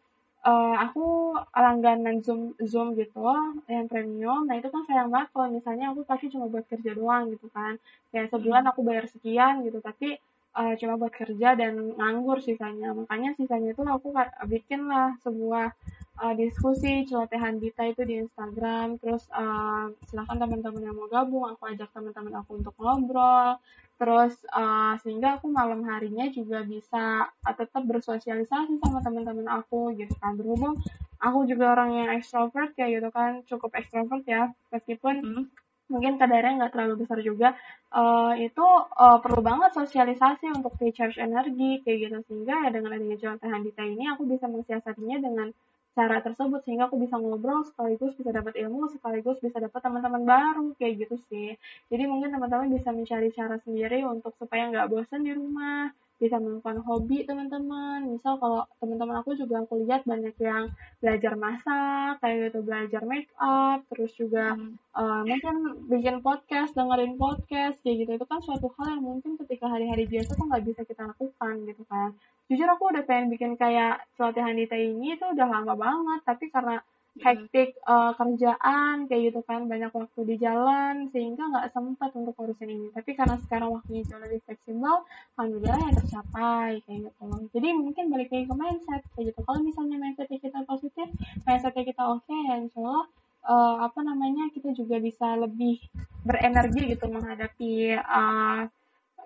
uh, 0.45 0.75
aku 0.87 1.35
langganan 1.55 2.23
Zoom 2.23 2.55
Zoom 2.63 2.95
gitu 2.95 3.23
yang 3.67 3.87
premium. 3.91 4.47
Nah, 4.47 4.55
itu 4.59 4.67
kan 4.71 4.83
sayang 4.87 5.09
banget 5.11 5.29
kalau 5.35 5.47
misalnya 5.51 5.91
aku 5.91 6.07
pasti 6.07 6.31
cuma 6.31 6.47
buat 6.47 6.65
kerja 6.67 6.95
doang 6.95 7.31
gitu 7.33 7.47
kan. 7.51 7.75
Kayak 8.11 8.31
sebulan 8.31 8.63
aku 8.71 8.79
bayar 8.85 9.05
sekian 9.11 9.65
gitu, 9.67 9.79
tapi 9.83 10.19
uh, 10.55 10.73
cuma 10.79 10.95
buat 10.95 11.13
kerja 11.13 11.59
dan 11.59 11.93
nganggur 11.95 12.39
sisanya. 12.39 12.95
Makanya 12.95 13.35
sisanya 13.35 13.75
itu 13.75 13.81
aku 13.83 14.15
bikin 14.47 14.87
lah 14.87 15.15
sebuah 15.23 15.75
uh, 16.23 16.33
diskusi 16.35 17.03
celotehan 17.07 17.59
Dita 17.59 17.83
itu 17.87 18.01
di 18.07 18.23
Instagram. 18.23 18.99
Terus 19.03 19.27
uh, 19.35 19.91
silakan 20.07 20.37
teman-teman 20.39 20.81
yang 20.83 20.95
mau 20.95 21.11
gabung, 21.11 21.45
aku 21.51 21.67
ajak 21.67 21.91
teman-teman 21.91 22.39
aku 22.39 22.59
untuk 22.59 22.75
ngobrol 22.79 23.59
terus 23.99 24.31
uh, 24.55 24.95
sehingga 25.03 25.35
aku 25.35 25.51
malam 25.51 25.83
harinya 25.83 26.31
juga 26.31 26.63
bisa 26.63 27.27
uh, 27.27 27.55
tetap 27.59 27.83
bersosialisasi 27.83 28.79
sama 28.79 29.03
teman-teman 29.03 29.45
aku 29.51 29.91
gitu 29.99 30.15
kan. 30.23 30.39
Berhubung 30.39 30.79
aku 31.19 31.43
juga 31.43 31.75
orang 31.75 31.91
yang 31.91 32.09
extrovert 32.15 32.71
kayak 32.79 33.03
gitu 33.03 33.09
kan 33.11 33.43
cukup 33.43 33.75
extrovert 33.75 34.23
ya. 34.23 34.55
Meskipun 34.71 35.15
hmm. 35.19 35.43
mungkin 35.91 36.15
kadarnya 36.15 36.63
nggak 36.63 36.71
terlalu 36.71 37.03
besar 37.03 37.19
juga 37.19 37.59
uh, 37.91 38.33
itu 38.39 38.63
uh, 38.95 39.19
perlu 39.19 39.43
banget 39.43 39.75
sosialisasi 39.75 40.47
untuk 40.55 40.79
recharge 40.79 41.19
energi 41.19 41.83
kayak 41.83 41.97
gitu. 42.07 42.17
Sehingga 42.31 42.55
ya 42.63 42.69
dengan 42.71 42.95
adanya 42.95 43.19
jalan 43.19 43.37
tahan 43.43 43.67
dita 43.67 43.83
ini 43.83 44.07
aku 44.07 44.23
bisa 44.23 44.47
mensiasatinya 44.47 45.19
dengan 45.19 45.51
cara 45.97 46.21
tersebut 46.21 46.61
sehingga 46.63 46.87
aku 46.87 47.01
bisa 47.01 47.17
ngobrol 47.17 47.65
sekaligus 47.65 48.13
bisa 48.13 48.29
dapat 48.29 48.55
ilmu 48.61 48.87
sekaligus 48.93 49.41
bisa 49.41 49.57
dapat 49.57 49.81
teman-teman 49.81 50.23
baru 50.23 50.67
kayak 50.77 51.07
gitu 51.07 51.15
sih. 51.27 51.57
Jadi 51.89 52.03
mungkin 52.05 52.31
teman-teman 52.31 52.69
bisa 52.71 52.93
mencari 52.93 53.33
cara 53.33 53.57
sendiri 53.61 54.05
untuk 54.05 54.33
supaya 54.37 54.69
nggak 54.69 54.89
bosan 54.89 55.25
di 55.25 55.33
rumah 55.33 55.89
bisa 56.19 56.35
melakukan 56.35 56.83
hobi 56.83 57.23
teman-teman. 57.23 58.05
Misal 58.11 58.35
kalau 58.37 58.67
teman-teman 58.83 59.23
aku 59.23 59.39
juga 59.39 59.63
aku 59.63 59.87
lihat 59.87 60.03
banyak 60.03 60.35
yang 60.37 60.71
belajar 60.99 61.33
masak 61.39 62.19
kayak 62.19 62.51
gitu 62.51 62.59
belajar 62.61 63.01
make 63.07 63.31
up 63.39 63.79
terus 63.87 64.11
juga 64.19 64.53
hmm. 64.53 64.75
uh, 64.93 65.23
mungkin 65.23 65.55
bikin 65.87 66.19
podcast 66.19 66.75
dengerin 66.75 67.15
podcast 67.15 67.79
kayak 67.81 68.05
gitu. 68.05 68.11
Itu 68.19 68.27
kan 68.27 68.43
suatu 68.43 68.67
hal 68.77 68.99
yang 68.99 69.03
mungkin 69.03 69.39
ketika 69.41 69.71
hari-hari 69.71 70.05
biasa 70.05 70.35
tuh 70.35 70.45
nggak 70.45 70.63
bisa 70.67 70.81
kita 70.83 71.07
lakukan 71.07 71.55
gitu 71.65 71.83
kan 71.87 72.13
jujur 72.49 72.65
aku 72.65 72.89
udah 72.89 73.05
pengen 73.05 73.29
bikin 73.29 73.53
kayak 73.55 74.03
pelatihan 74.17 74.57
di 74.57 74.65
ini 74.65 75.15
itu 75.15 75.25
udah 75.25 75.47
lama 75.47 75.73
banget 75.77 76.19
tapi 76.25 76.49
karena 76.49 76.81
hektik 77.19 77.75
uh, 77.83 78.15
kerjaan 78.15 79.09
kayak 79.11 79.33
gitu 79.33 79.41
kan 79.43 79.67
banyak 79.67 79.91
waktu 79.91 80.19
di 80.23 80.35
jalan 80.39 81.11
sehingga 81.11 81.51
nggak 81.51 81.75
sempat 81.75 82.15
untuk 82.15 82.37
urusin 82.39 82.71
ini. 82.71 82.87
Tapi 82.95 83.11
karena 83.11 83.35
sekarang 83.43 83.75
waktunya 83.75 84.07
jauh 84.07 84.23
lebih 84.23 84.39
fleksibel 84.47 85.03
alhamdulillah 85.35 85.79
yang 85.83 85.95
tercapai 85.99 86.71
kayak 86.87 86.99
gitu. 87.11 87.27
Jadi 87.51 87.67
mungkin 87.75 88.03
balik 88.07 88.29
lagi 88.31 88.45
ke 88.47 88.55
mindset 88.55 89.03
kayak 89.17 89.25
gitu. 89.35 89.39
Kalau 89.43 89.59
misalnya 89.59 89.97
mindset 89.99 90.31
kita 90.31 90.59
positif 90.63 91.07
mindset 91.43 91.75
kita 91.75 92.03
oke 92.07 92.23
okay, 92.23 92.39
ya 92.47 92.55
insya 92.55 92.79
Allah 92.79 93.03
uh, 93.45 93.75
apa 93.83 93.99
namanya 94.05 94.47
kita 94.55 94.71
juga 94.71 95.01
bisa 95.03 95.35
lebih 95.35 95.81
berenergi 96.23 96.95
gitu 96.95 97.05
menghadapi 97.11 97.99
uh, 97.99 98.63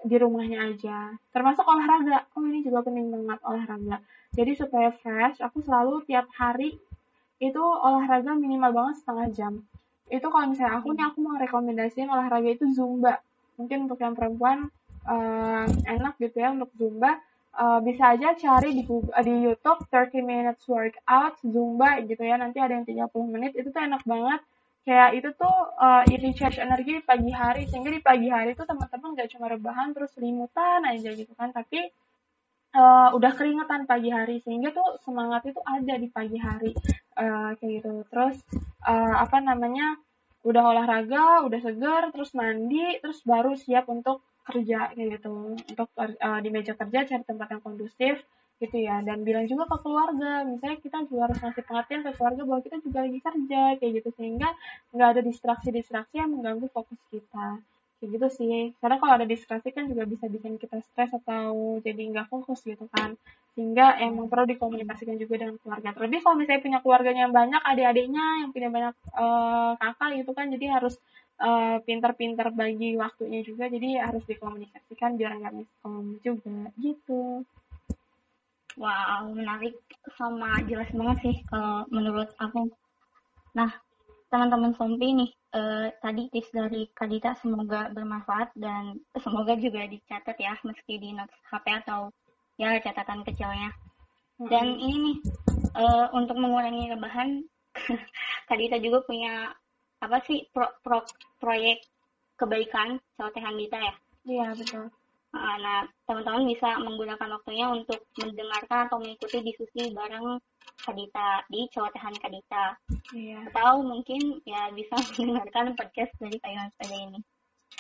di 0.04 0.16
rumahnya 0.20 0.70
aja. 0.70 1.16
Termasuk 1.32 1.63
olahraga. 1.63 2.28
Oh 2.36 2.44
ini 2.44 2.60
juga 2.62 2.84
penting 2.84 3.10
banget 3.10 3.39
olahraga. 3.48 3.98
Jadi 4.36 4.52
supaya 4.60 4.92
fresh 4.92 5.39
aku 5.39 5.63
selalu 5.63 6.04
tiap 6.06 6.28
hari 6.36 6.76
itu 7.39 7.63
olahraga 7.63 8.36
minimal 8.36 8.72
banget 8.76 8.96
setengah 9.02 9.28
jam. 9.32 9.54
Itu 10.12 10.28
kalau 10.28 10.52
misalnya 10.52 10.84
aku 10.84 10.92
nih 10.94 11.06
aku 11.08 11.18
mau 11.24 11.36
rekomendasiin 11.39 12.12
olahraga 12.12 12.50
itu 12.52 12.68
zumba. 12.76 13.24
Mungkin 13.56 13.88
untuk 13.88 14.00
yang 14.04 14.13
perempuan 14.13 14.68
uh, 15.08 15.66
enak 15.88 16.20
gitu 16.20 16.44
ya 16.44 16.52
untuk 16.52 16.70
zumba. 16.76 17.18
Uh, 17.54 17.78
bisa 17.86 18.18
aja 18.18 18.34
cari 18.34 18.74
di 18.74 18.82
Google, 18.82 19.13
di 19.22 19.46
YouTube 19.46 19.86
30 19.86 20.26
minutes 20.26 20.66
workout 20.66 21.38
zumba 21.46 22.02
gitu 22.04 22.26
ya. 22.26 22.36
Nanti 22.36 22.60
ada 22.60 22.76
yang 22.76 22.84
30 22.84 23.08
menit 23.30 23.54
itu 23.56 23.70
tuh 23.70 23.82
enak 23.82 24.04
banget 24.04 24.42
kayak 24.84 25.15
itu 25.15 25.30
tuh 25.39 25.58
uh, 25.80 26.04
recharge 26.04 26.60
energi 26.60 27.00
di 27.00 27.04
pagi 27.04 27.32
hari 27.32 27.63
sehingga 27.72 27.91
di 27.91 28.04
pagi 28.04 28.28
hari 28.28 28.52
tuh 28.52 28.67
teman-teman 28.67 29.15
gak 29.15 29.32
cuma 29.32 29.48
rebahan 29.48 29.96
terus 29.96 30.12
selimutan 30.12 30.84
aja 30.84 31.10
gitu 31.15 31.32
kan 31.39 31.56
tapi 31.56 31.88
uh, 32.76 33.10
udah 33.15 33.32
keringetan 33.38 33.86
pagi 33.86 34.10
hari 34.10 34.41
sehingga 34.41 34.74
tuh 34.74 35.00
semangat 35.06 35.46
itu 35.48 35.62
ada 35.63 35.96
di 35.96 36.10
pagi 36.10 36.38
hari 36.41 36.74
uh, 37.17 37.54
kayak 37.58 37.72
gitu. 37.82 38.04
Terus 38.10 38.38
uh, 38.84 39.15
apa 39.24 39.39
namanya 39.39 39.98
udah 40.43 40.63
olahraga 40.76 41.48
udah 41.48 41.60
segar 41.63 42.12
terus 42.12 42.36
mandi 42.36 43.00
terus 43.00 43.24
baru 43.24 43.56
siap 43.56 43.88
untuk 43.88 44.26
kerja 44.43 44.91
kayak 44.91 45.22
gitu. 45.22 45.56
Untuk 45.56 45.89
uh, 45.96 46.39
di 46.43 46.50
meja 46.52 46.76
kerja 46.76 47.08
cari 47.08 47.24
tempat 47.24 47.48
yang 47.56 47.63
kondusif 47.63 48.19
gitu 48.63 48.78
ya. 48.80 49.04
Dan 49.04 49.28
bilang 49.28 49.45
juga 49.45 49.67
ke 49.67 49.78
keluarga 49.84 50.47
misalnya 50.47 50.80
kita 50.80 50.97
juga 51.12 51.28
harus 51.28 51.38
ngasih 51.43 51.63
pengertian 51.67 52.02
ke 52.08 52.12
keluarga 52.15 52.41
bahwa 52.47 52.62
kita 52.63 52.78
juga 52.80 52.99
lagi 53.04 53.19
kerja 53.19 53.62
kayak 53.78 53.91
gitu. 53.99 54.10
Sehingga 54.15 54.49
nggak 54.95 55.10
ada 55.17 55.21
distraksi-distraksi 55.21 56.15
yang 56.15 56.32
mengganggu 56.32 56.67
fokus 56.71 56.99
kita. 57.12 57.60
Kayak 57.99 58.10
gitu 58.19 58.28
sih. 58.39 58.58
Karena 58.80 58.97
kalau 58.99 59.13
ada 59.19 59.28
distraksi 59.28 59.69
kan 59.76 59.86
juga 59.91 60.04
bisa 60.08 60.26
bikin 60.32 60.56
kita 60.56 60.80
stres 60.84 61.12
atau 61.12 61.80
jadi 61.84 62.02
nggak 62.12 62.28
fokus 62.32 62.63
gitu 62.63 62.88
kan. 62.91 63.19
Sehingga 63.54 63.99
emang 64.02 64.32
perlu 64.32 64.49
dikomunikasikan 64.49 65.19
juga 65.19 65.43
dengan 65.43 65.60
keluarga. 65.62 65.93
Terlebih 65.93 66.19
kalau 66.23 66.36
misalnya 66.39 66.62
punya 66.63 66.80
keluarganya 66.80 67.21
yang 67.30 67.36
banyak 67.36 67.62
adik-adiknya 67.62 68.26
yang 68.47 68.49
punya 68.56 68.69
banyak 68.71 68.95
uh, 69.13 69.71
kakak 69.78 70.10
gitu 70.23 70.32
kan 70.34 70.49
jadi 70.49 70.65
harus 70.80 70.97
uh, 71.38 71.78
pintar-pintar 71.86 72.49
bagi 72.56 72.97
waktunya 72.97 73.45
juga. 73.45 73.69
Jadi 73.69 73.99
harus 73.99 74.23
dikomunikasikan 74.26 75.15
biar 75.19 75.38
nggak 75.38 75.54
miskom 75.54 76.17
juga 76.26 76.71
gitu 76.82 77.45
wow 78.77 79.27
menarik 79.29 79.75
sama 80.17 80.62
jelas 80.65 80.89
banget 80.93 81.17
sih 81.21 81.36
kalau 81.49 81.86
menurut 81.93 82.29
aku 82.41 82.69
nah 83.53 83.69
teman-teman 84.33 84.73
Sompi 84.73 85.13
nih 85.13 85.29
uh, 85.53 85.93
tadi 86.01 86.25
tips 86.33 86.49
dari 86.49 86.89
Kadita 86.97 87.38
semoga 87.38 87.93
bermanfaat 87.93 88.49
dan 88.57 88.97
semoga 89.21 89.53
juga 89.53 89.86
dicatat 89.86 90.33
ya 90.41 90.57
meski 90.65 90.97
di 90.97 91.13
notes 91.13 91.38
HP 91.53 91.86
atau 91.86 92.09
ya 92.57 92.81
catatan 92.81 93.21
kecilnya. 93.21 93.69
Dan 94.49 94.73
ini 94.81 94.97
nih 94.97 95.17
uh, 95.77 96.09
untuk 96.17 96.41
mengurangi 96.41 96.89
rebahan 96.89 97.45
Kadita 98.49 98.81
juga 98.81 99.05
punya 99.05 99.53
apa 100.01 100.17
sih 100.25 100.49
pro, 100.49 100.65
pro, 100.81 101.05
proyek 101.38 101.86
kebaikan 102.36 102.97
celotehan 103.13 103.55
Dita 103.55 103.77
ya? 103.77 103.93
Iya 104.25 104.47
betul. 104.57 104.89
Nah 105.34 105.82
teman-teman 106.06 106.46
bisa 106.46 106.78
menggunakan 106.78 107.30
waktunya 107.34 107.65
untuk 107.74 108.06
mendengarkan 108.22 108.88
atau 108.88 108.98
mengikuti 109.02 109.41
diskusi 109.41 109.89
bareng 109.91 110.38
Kadita 110.84 111.43
di 111.50 111.67
celotehan 111.74 112.15
Kadita. 112.17 112.78
Iya. 113.13 113.50
Atau 113.50 113.84
mungkin 113.86 114.41
ya 114.46 114.69
bisa 114.74 114.93
mendengarkan 115.17 115.74
podcast 115.74 116.13
dari 116.22 116.38
Kayuhan 116.39 116.69
Sepeda 116.78 116.98
ini. 116.98 117.19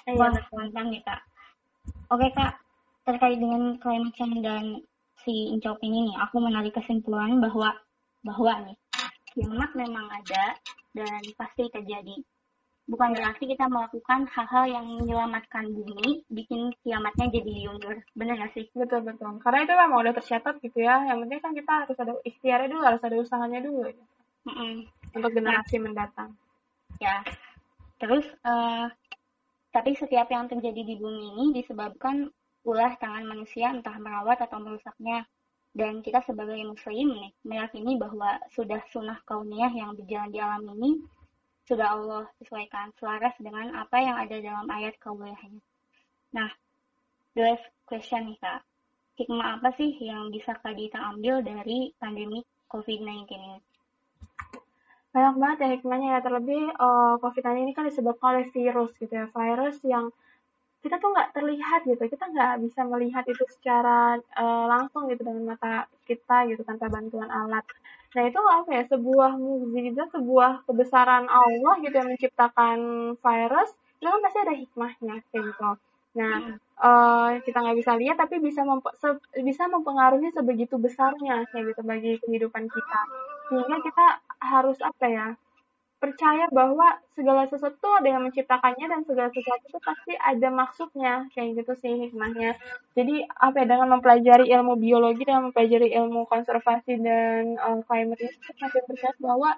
Iya. 0.09 0.17
Wah, 0.17 0.31
mantap 0.51 0.85
nih 0.89 1.01
Kak. 1.05 1.21
Oke 2.11 2.27
Kak, 2.33 2.53
terkait 3.05 3.37
dengan 3.37 3.77
climate 3.79 4.15
change 4.15 4.39
dan 4.41 4.63
si 5.23 5.53
Incop 5.55 5.79
ini 5.83 6.11
nih, 6.11 6.17
aku 6.19 6.41
menarik 6.43 6.75
kesimpulan 6.75 7.39
bahwa 7.39 7.75
bahwa 8.23 8.53
nih 8.67 8.77
kiamat 9.33 9.71
memang 9.73 10.07
ada, 10.13 10.55
dan 10.93 11.21
pasti 11.35 11.67
terjadi. 11.73 12.15
Bukan 12.83 13.15
berarti 13.15 13.47
kita 13.47 13.71
melakukan 13.71 14.27
hal-hal 14.27 14.65
yang 14.67 14.85
menyelamatkan 14.99 15.71
bumi, 15.71 16.27
bikin 16.27 16.67
kiamatnya 16.83 17.31
jadi 17.31 17.51
diundur. 17.63 17.95
Bener 18.11 18.35
gak 18.35 18.51
sih? 18.59 18.67
Betul, 18.75 19.07
betul. 19.07 19.39
Karena 19.39 19.63
itu 19.63 19.71
memang 19.71 20.03
udah 20.03 20.13
tercatat 20.19 20.59
gitu 20.59 20.83
ya. 20.83 20.99
Yang 21.07 21.23
penting 21.23 21.39
kan 21.39 21.51
kita 21.55 21.71
harus 21.87 21.97
ada 22.03 22.13
ikhtiarnya 22.27 22.67
dulu, 22.67 22.83
harus 22.83 23.03
ada 23.07 23.15
usahanya 23.15 23.59
dulu. 23.63 23.87
Ya. 23.87 23.95
Mm 24.43 24.53
-mm. 24.53 24.73
Untuk 25.15 25.31
generasi 25.31 25.75
nah, 25.79 25.83
mendatang. 25.87 26.29
Ya. 26.99 27.23
Terus, 28.03 28.27
uh, 28.43 28.91
tapi 29.71 29.95
setiap 29.95 30.27
yang 30.27 30.51
terjadi 30.51 30.83
di 30.83 30.99
bumi 30.99 31.39
ini 31.39 31.45
disebabkan 31.63 32.27
ulah 32.67 32.99
tangan 32.99 33.23
manusia 33.23 33.71
entah 33.71 33.95
merawat 33.95 34.43
atau 34.43 34.59
merusaknya. 34.59 35.23
Dan 35.73 36.03
kita 36.05 36.21
sebagai 36.27 36.59
muslim 36.67 37.15
nih, 37.15 37.31
meyakini 37.47 37.97
bahwa 37.97 38.37
sudah 38.51 38.83
sunnah 38.91 39.17
kauniyah 39.25 39.71
yang 39.73 39.97
berjalan 39.97 40.29
di 40.29 40.37
alam 40.37 40.61
ini 40.77 41.01
sudah 41.63 41.95
Allah 41.95 42.23
sesuaikan 42.39 42.91
selaras 42.99 43.35
dengan 43.39 43.71
apa 43.79 43.95
yang 43.99 44.19
ada 44.19 44.35
dalam 44.39 44.67
ayat 44.67 44.99
kauliyahnya. 44.99 45.63
Nah, 46.35 46.49
the 47.37 47.41
last 47.45 47.65
question 47.87 48.27
nih 48.27 48.37
kak, 48.41 48.59
hikmah 49.15 49.61
apa 49.61 49.71
sih 49.79 49.95
yang 50.01 50.27
bisa 50.33 50.57
kak 50.59 50.75
Dita 50.75 50.99
ambil 50.99 51.39
dari 51.39 51.95
pandemi 52.01 52.43
COVID-19 52.67 53.31
ini? 53.31 53.59
Banyak 55.13 55.35
banget 55.37 55.57
ya 55.61 55.69
hikmahnya 55.77 56.09
ya, 56.17 56.19
terlebih 56.25 56.73
uh, 56.73 57.15
COVID-19 57.21 57.69
ini 57.69 57.71
kan 57.77 57.85
disebabkan 57.87 58.41
oleh 58.41 58.47
virus 58.49 58.91
gitu 58.97 59.13
ya, 59.13 59.29
virus 59.29 59.77
yang 59.85 60.09
kita 60.83 60.99
tuh 60.99 61.15
nggak 61.15 61.31
terlihat 61.31 61.87
gitu, 61.87 62.03
kita 62.11 62.27
nggak 62.27 62.59
bisa 62.59 62.83
melihat 62.83 63.23
itu 63.23 63.45
secara 63.55 64.19
uh, 64.35 64.65
langsung 64.67 65.07
gitu 65.07 65.23
dengan 65.23 65.55
mata 65.55 65.87
kita 66.03 66.43
gitu 66.51 66.59
tanpa 66.67 66.91
bantuan 66.91 67.31
alat. 67.31 67.63
Nah 68.13 68.23
itu 68.29 68.39
apa 68.39 68.69
ya 68.69 68.83
sebuah 68.89 69.31
mukjizat, 69.37 70.09
sebuah 70.13 70.69
kebesaran 70.69 71.25
Allah 71.25 71.73
gitu 71.81 71.95
yang 71.97 72.09
menciptakan 72.13 72.79
virus 73.17 73.69
itu 73.97 74.07
kan 74.11 74.19
pasti 74.19 74.39
ada 74.43 74.53
hikmahnya 74.53 75.15
kayak 75.31 75.43
gitu. 75.49 75.69
Nah 76.19 76.35
hmm. 76.37 76.55
uh, 76.77 77.29
kita 77.41 77.57
nggak 77.57 77.77
bisa 77.79 77.91
lihat 77.97 78.17
tapi 78.19 78.37
bisa 78.37 78.61
memp 78.61 78.85
bisa 79.41 79.63
mempengaruhi 79.71 80.29
sebegitu 80.29 80.77
besarnya 80.77 81.47
kayak 81.49 81.73
gitu 81.73 81.81
bagi 81.81 82.11
kehidupan 82.21 82.69
kita. 82.69 82.99
Sehingga 83.49 83.77
kita 83.81 84.05
harus 84.43 84.77
apa 84.83 85.05
ya 85.09 85.27
percaya 86.03 86.51
bahwa 86.51 86.99
segala 87.15 87.47
sesuatu 87.47 87.87
ada 87.95 88.11
yang 88.11 88.27
menciptakannya 88.27 88.91
dan 88.91 89.07
segala 89.07 89.31
sesuatu 89.31 89.63
itu 89.71 89.79
pasti 89.79 90.13
ada 90.19 90.47
maksudnya 90.51 91.13
kayak 91.31 91.63
gitu 91.63 91.73
sih 91.79 91.95
hikmahnya. 91.95 92.59
Jadi 92.91 93.23
apa 93.23 93.63
ya 93.63 93.65
dengan 93.71 93.87
mempelajari 93.95 94.51
ilmu 94.51 94.75
biologi 94.75 95.23
dan 95.23 95.47
mempelajari 95.47 95.95
ilmu 95.95 96.27
konservasi 96.27 96.99
dan 96.99 97.55
uh, 97.55 97.79
climate 97.87 98.19
itu 98.19 98.35
masih 98.59 98.83
percaya 98.83 99.15
bahwa 99.23 99.55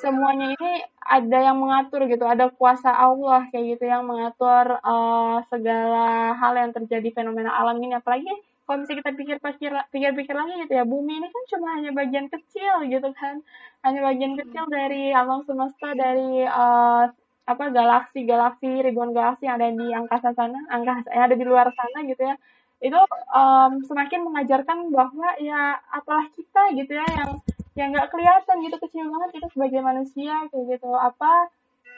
semuanya 0.00 0.56
ini 0.56 0.72
ada 1.04 1.38
yang 1.52 1.60
mengatur 1.60 2.08
gitu 2.08 2.24
ada 2.24 2.48
kuasa 2.48 2.88
Allah 2.88 3.44
kayak 3.52 3.76
gitu 3.76 3.84
yang 3.92 4.08
mengatur 4.08 4.80
uh, 4.80 5.44
segala 5.52 6.32
hal 6.32 6.56
yang 6.56 6.72
terjadi 6.72 7.12
fenomena 7.12 7.52
alam 7.52 7.76
ini. 7.76 7.92
Apalagi 7.92 8.32
kalau 8.68 8.84
misalnya 8.84 9.00
kita 9.00 9.12
pikir-pikir 9.16 9.72
pikir-pikir 9.88 10.34
lagi 10.36 10.54
gitu 10.60 10.72
ya 10.76 10.84
bumi 10.84 11.24
ini 11.24 11.28
kan 11.32 11.44
cuma 11.56 11.80
hanya 11.80 11.88
bagian 11.96 12.28
kecil 12.28 12.84
gitu 12.84 13.08
kan. 13.16 13.40
Hanya 13.80 14.04
bagian 14.04 14.36
kecil 14.36 14.68
dari 14.68 15.08
alam 15.08 15.40
semesta 15.48 15.96
dari 15.96 16.44
uh, 16.44 17.08
apa 17.48 17.64
galaksi-galaksi 17.72 18.84
ribuan 18.84 19.16
galaksi 19.16 19.48
yang 19.48 19.56
ada 19.56 19.72
di 19.72 19.88
angkasa 19.88 20.36
sana 20.36 20.60
angkasa 20.68 21.08
yang 21.16 21.24
ada 21.32 21.36
di 21.40 21.44
luar 21.48 21.72
sana 21.72 22.04
gitu 22.04 22.20
ya. 22.20 22.36
Itu 22.84 23.00
um, 23.32 23.80
semakin 23.88 24.20
mengajarkan 24.28 24.92
bahwa 24.92 25.28
ya 25.40 25.80
apalah 25.88 26.28
kita 26.36 26.76
gitu 26.76 26.92
ya 26.92 27.08
yang 27.08 27.40
yang 27.72 27.88
nggak 27.96 28.12
kelihatan 28.12 28.68
gitu 28.68 28.76
kecil 28.84 29.08
banget 29.08 29.40
kita 29.40 29.48
sebagai 29.48 29.80
manusia 29.80 30.44
kayak 30.52 30.76
gitu. 30.76 30.92
Apa 30.92 31.48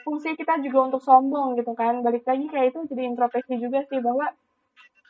fungsi 0.07 0.39
kita 0.39 0.63
juga 0.63 0.87
untuk 0.87 1.03
sombong 1.03 1.59
gitu 1.59 1.75
kan. 1.75 1.99
Balik 1.99 2.23
lagi 2.23 2.47
kayak 2.47 2.71
itu 2.71 2.87
jadi 2.95 3.11
introspeksi 3.11 3.59
juga 3.59 3.83
sih 3.91 3.99
bahwa 3.99 4.31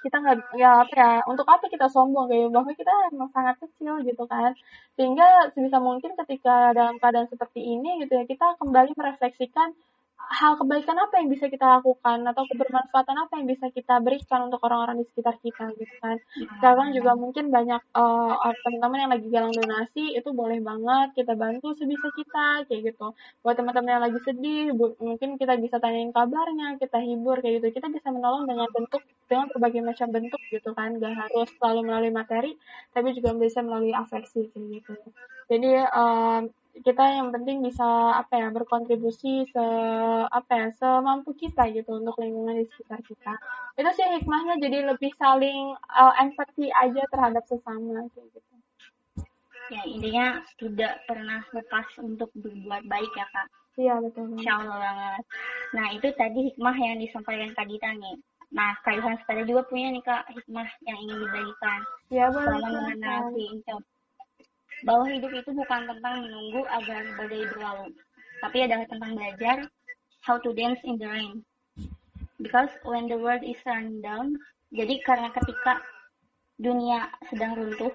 kita 0.03 0.15
nggak 0.21 0.37
ya 0.57 0.69
apa 0.83 0.93
ya 0.97 1.09
untuk 1.31 1.45
apa 1.45 1.65
kita 1.73 1.87
sombong 1.93 2.25
kayak 2.29 2.49
bahwa 2.55 2.73
kita 2.73 2.93
emang 3.13 3.29
sangat 3.35 3.55
kecil 3.63 3.93
gitu 4.05 4.23
kan. 4.25 4.51
Sehingga 4.97 5.25
sebisa 5.53 5.77
mungkin 5.81 6.11
ketika 6.25 6.73
dalam 6.77 6.97
keadaan 7.01 7.29
seperti 7.29 7.61
ini 7.61 8.01
gitu 8.05 8.13
ya 8.19 8.25
kita 8.25 8.57
kembali 8.61 8.91
merefleksikan 8.97 9.73
hal 10.31 10.53
kebaikan 10.57 10.97
apa 10.97 11.21
yang 11.21 11.29
bisa 11.33 11.49
kita 11.49 11.79
lakukan 11.79 12.23
atau 12.23 12.43
kebermanfaatan 12.47 13.17
apa 13.17 13.33
yang 13.41 13.47
bisa 13.49 13.67
kita 13.73 13.99
berikan 13.99 14.47
untuk 14.47 14.61
orang-orang 14.63 15.01
di 15.01 15.05
sekitar 15.09 15.35
kita 15.41 15.73
gitu 15.75 15.95
kan. 15.99 16.17
Sekarang 16.59 16.93
juga 16.93 17.17
mungkin 17.17 17.49
banyak 17.49 17.81
uh, 17.95 18.53
teman-teman 18.63 18.99
yang 19.01 19.11
lagi 19.11 19.27
galang 19.27 19.53
donasi 19.53 20.15
itu 20.15 20.29
boleh 20.31 20.59
banget 20.63 21.17
kita 21.17 21.33
bantu 21.35 21.75
sebisa 21.75 22.07
kita 22.15 22.65
kayak 22.69 22.93
gitu. 22.93 23.11
Buat 23.43 23.59
teman-teman 23.59 23.89
yang 23.97 24.03
lagi 24.03 24.19
sedih 24.23 24.71
bu, 24.77 24.95
mungkin 25.01 25.35
kita 25.35 25.59
bisa 25.59 25.81
tanyain 25.81 26.13
kabarnya 26.15 26.77
kita 26.77 27.01
hibur 27.01 27.41
kayak 27.41 27.63
gitu. 27.63 27.81
Kita 27.81 27.87
bisa 27.91 28.07
menolong 28.13 28.47
dengan 28.47 28.67
bentuk 28.71 29.03
dengan 29.27 29.47
berbagai 29.51 29.81
macam 29.83 30.07
bentuk 30.11 30.41
gitu 30.51 30.69
kan. 30.71 30.95
Gak 31.01 31.13
harus 31.15 31.49
selalu 31.59 31.79
melalui 31.87 32.13
materi 32.13 32.51
tapi 32.91 33.15
juga 33.15 33.35
bisa 33.35 33.59
melalui 33.63 33.95
afeksi 33.95 34.51
kayak 34.51 34.67
gitu. 34.79 34.93
Jadi 35.51 35.71
um, 35.91 36.47
kita 36.79 37.03
yang 37.03 37.35
penting 37.35 37.59
bisa 37.59 38.15
apa 38.15 38.39
ya 38.39 38.47
berkontribusi 38.47 39.43
se 39.51 39.65
apa 40.31 40.51
ya 40.55 40.67
semampu 40.79 41.35
kita 41.35 41.67
gitu 41.75 41.99
untuk 41.99 42.15
lingkungan 42.17 42.55
di 42.55 42.65
sekitar 42.71 43.03
kita. 43.03 43.33
Itu 43.75 43.89
sih 43.91 44.07
hikmahnya 44.19 44.63
jadi 44.63 44.87
lebih 44.95 45.11
saling 45.19 45.75
uh, 45.91 46.13
empati 46.19 46.71
aja 46.71 47.03
terhadap 47.11 47.43
sesama 47.51 48.07
kayak 48.15 48.27
gitu. 48.31 48.55
Ya 49.71 49.81
intinya 49.87 50.43
tidak 50.59 51.03
pernah 51.07 51.43
lepas 51.51 51.87
untuk 51.99 52.31
berbuat 52.35 52.87
baik 52.87 53.11
ya 53.15 53.27
kak. 53.31 53.47
Iya 53.79 53.93
betul 54.03 54.35
Insya 54.35 54.59
Allah 54.59 54.77
banget. 54.79 55.23
Nah 55.75 55.87
itu 55.95 56.07
tadi 56.15 56.39
hikmah 56.51 56.75
yang 56.75 56.99
disampaikan 56.99 57.51
kak 57.55 57.67
Dita 57.67 57.91
nih. 57.95 58.15
Nah, 58.51 58.75
Kak 58.83 58.99
Yohan 58.99 59.15
sepeda 59.23 59.47
juga 59.47 59.63
punya 59.63 59.95
nih 59.95 60.03
Kak 60.03 60.27
hikmah 60.27 60.67
yang 60.83 60.97
ingin 61.07 61.23
dibagikan. 61.23 61.79
Boleh. 62.11 62.35
Selama 62.35 62.67
mengenal 62.67 63.19
si 63.31 63.43
bahwa 64.85 65.05
hidup 65.09 65.31
itu 65.33 65.51
bukan 65.53 65.81
tentang 65.89 66.15
menunggu 66.25 66.61
agar 66.69 67.01
badai 67.17 67.43
berlalu, 67.53 67.87
tapi 68.41 68.57
adalah 68.65 68.85
tentang 68.89 69.11
belajar 69.13 69.57
how 70.25 70.37
to 70.41 70.53
dance 70.53 70.81
in 70.85 70.97
the 70.97 71.07
rain. 71.07 71.45
Because 72.41 72.73
when 72.81 73.05
the 73.05 73.17
world 73.21 73.45
is 73.45 73.57
run 73.69 74.01
down, 74.01 74.33
jadi 74.73 74.97
karena 75.05 75.29
ketika 75.29 75.77
dunia 76.57 77.09
sedang 77.29 77.53
runtuh 77.53 77.93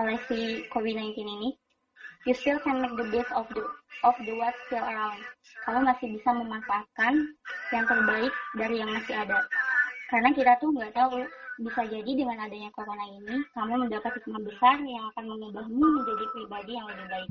oleh 0.00 0.16
si 0.24 0.64
COVID-19 0.72 1.20
ini, 1.20 1.50
you 2.24 2.32
still 2.32 2.56
can 2.64 2.80
make 2.80 2.96
the 2.96 3.08
best 3.12 3.28
of 3.36 3.44
the 3.52 3.60
of 4.08 4.16
the 4.24 4.32
what 4.36 4.56
still 4.66 4.80
around. 4.80 5.20
Kamu 5.68 5.84
masih 5.84 6.16
bisa 6.16 6.30
memanfaatkan 6.32 7.12
yang 7.70 7.84
terbaik 7.84 8.32
dari 8.56 8.80
yang 8.80 8.90
masih 8.90 9.14
ada. 9.14 9.38
Karena 10.08 10.32
kita 10.32 10.52
tuh 10.58 10.72
nggak 10.72 10.92
tahu 10.96 11.24
bisa 11.60 11.82
jadi 11.84 12.12
dengan 12.16 12.38
adanya 12.48 12.70
corona 12.72 13.04
ini, 13.04 13.44
kamu 13.52 13.84
mendapat 13.84 14.16
hikmah 14.16 14.40
besar 14.40 14.80
yang 14.80 15.04
akan 15.12 15.24
mengubahmu 15.36 15.84
menjadi 16.00 16.24
pribadi 16.32 16.72
yang 16.78 16.86
lebih 16.88 17.06
baik. 17.12 17.30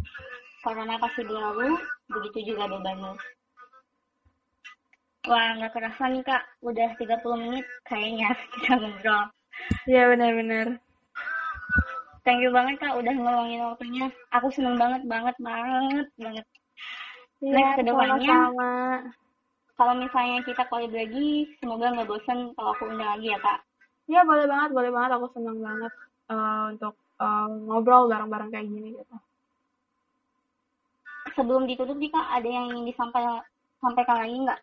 Corona 0.61 0.95
pasti 1.01 1.21
berlalu, 1.25 1.73
begitu 2.05 2.53
juga 2.53 2.69
bebanmu. 2.69 3.13
Wah, 5.29 5.49
nggak 5.57 5.73
kerasa 5.73 6.03
nih 6.09 6.25
kak, 6.25 6.43
udah 6.65 6.89
30 6.97 7.41
menit 7.41 7.65
kayaknya 7.85 8.29
kita 8.57 8.73
ngobrol. 8.77 9.23
Iya 9.85 10.03
benar-benar. 10.13 10.67
Thank 12.21 12.45
you 12.45 12.53
banget 12.53 12.77
kak, 12.77 12.93
udah 12.93 13.13
ngeluangin 13.13 13.65
waktunya. 13.65 14.05
Aku 14.37 14.53
seneng 14.53 14.77
banget, 14.77 15.01
banget, 15.09 15.33
banget, 15.41 16.07
banget. 16.17 16.45
Ya, 17.41 17.57
Next 17.57 17.73
ke 17.81 17.83
depannya, 17.89 18.37
kalau 19.73 19.97
misalnya 19.97 20.45
kita 20.45 20.61
collab 20.69 20.93
lagi, 20.93 21.49
semoga 21.57 21.89
nggak 21.89 22.05
bosan 22.05 22.53
kalau 22.53 22.77
aku 22.77 22.85
undang 22.85 23.17
lagi 23.17 23.33
ya 23.33 23.41
kak. 23.41 23.65
Iya 24.11 24.27
boleh 24.27 24.45
banget, 24.51 24.69
boleh 24.75 24.91
banget. 24.91 25.11
Aku 25.15 25.27
senang 25.31 25.63
banget 25.63 25.93
uh, 26.27 26.75
untuk 26.75 26.99
uh, 27.23 27.47
ngobrol 27.47 28.11
bareng-bareng 28.11 28.51
kayak 28.51 28.67
gini 28.67 28.99
gitu. 28.99 29.15
Sebelum 31.31 31.63
ditutup 31.63 31.95
nih 31.95 32.11
kak, 32.11 32.27
ada 32.27 32.49
yang 32.51 32.75
ingin 32.75 32.91
disampaikan 32.91 33.39
sampaikan 33.79 34.19
lagi 34.19 34.35
nggak? 34.35 34.61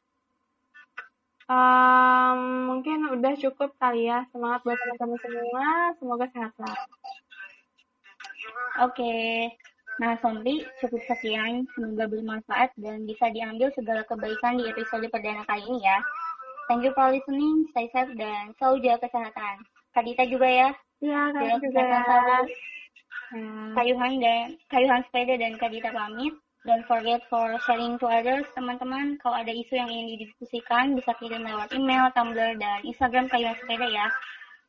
Um, 1.49 2.39
mungkin 2.69 3.09
udah 3.09 3.33
cukup 3.41 3.73
kali 3.81 4.05
ya. 4.05 4.29
Semangat 4.37 4.61
buat 4.69 4.77
teman-teman 4.77 5.19
semua. 5.25 5.67
Semoga 5.97 6.27
sehat 6.29 6.53
selalu. 6.61 6.85
Oke. 8.85 8.93
Okay. 8.93 9.33
Nah, 9.99 10.15
Sompi, 10.21 10.63
cukup 10.79 11.01
sekian. 11.09 11.65
Semoga 11.73 12.05
bermanfaat 12.05 12.77
dan 12.77 13.09
bisa 13.09 13.33
diambil 13.33 13.73
segala 13.73 14.05
kebaikan 14.05 14.61
di 14.61 14.69
episode 14.69 15.09
perdana 15.09 15.43
kali 15.49 15.65
ini 15.73 15.89
ya. 15.89 15.99
Thank 16.69 16.85
you 16.85 16.93
for 16.93 17.09
listening, 17.09 17.65
stay 17.73 17.89
safe 17.89 18.13
dan 18.21 18.53
selalu 18.61 18.85
jaga 18.85 19.09
kesehatan. 19.09 19.57
Kak 19.97 20.05
Dita 20.05 20.25
juga 20.29 20.45
ya. 20.45 20.71
Iya, 21.01 21.21
Kak 21.33 21.65
juga. 21.65 21.85
Hmm. 23.33 23.73
Kayuhan 23.77 24.21
dan 24.21 24.57
Kayuhan 24.69 25.01
sepeda 25.09 25.41
dan 25.41 25.57
Kak 25.57 25.73
Dita 25.73 25.89
pamit. 25.93 26.37
Don't 26.69 26.85
forget 26.85 27.25
for 27.33 27.57
sharing 27.65 27.97
to 27.97 28.07
others, 28.11 28.45
teman-teman. 28.53 29.17
Kalau 29.25 29.41
ada 29.41 29.49
isu 29.49 29.81
yang 29.81 29.89
ingin 29.89 30.21
didiskusikan, 30.21 30.93
bisa 30.93 31.17
kirim 31.17 31.41
lewat 31.41 31.73
email, 31.73 32.13
Tumblr, 32.13 32.61
dan 32.61 32.85
Instagram 32.85 33.33
Kayuhan 33.33 33.57
Sepeda 33.57 33.89
ya. 33.89 34.13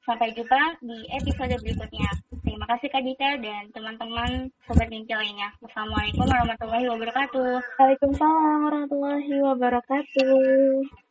Sampai 0.07 0.31
jumpa 0.31 0.79
di 0.79 1.03
episode 1.11 1.59
berikutnya. 1.59 2.09
Terima 2.47 2.65
kasih 2.71 2.87
Kak 2.87 3.03
Dita 3.03 3.29
dan 3.43 3.67
teman-teman 3.75 4.47
Sobat 4.63 4.87
Ginci 4.87 5.11
lainnya. 5.11 5.51
Wassalamualaikum 5.59 6.23
warahmatullahi 6.23 6.87
wabarakatuh. 6.87 7.51
Waalaikumsalam 7.75 8.59
warahmatullahi 8.63 9.35
wabarakatuh. 9.43 11.08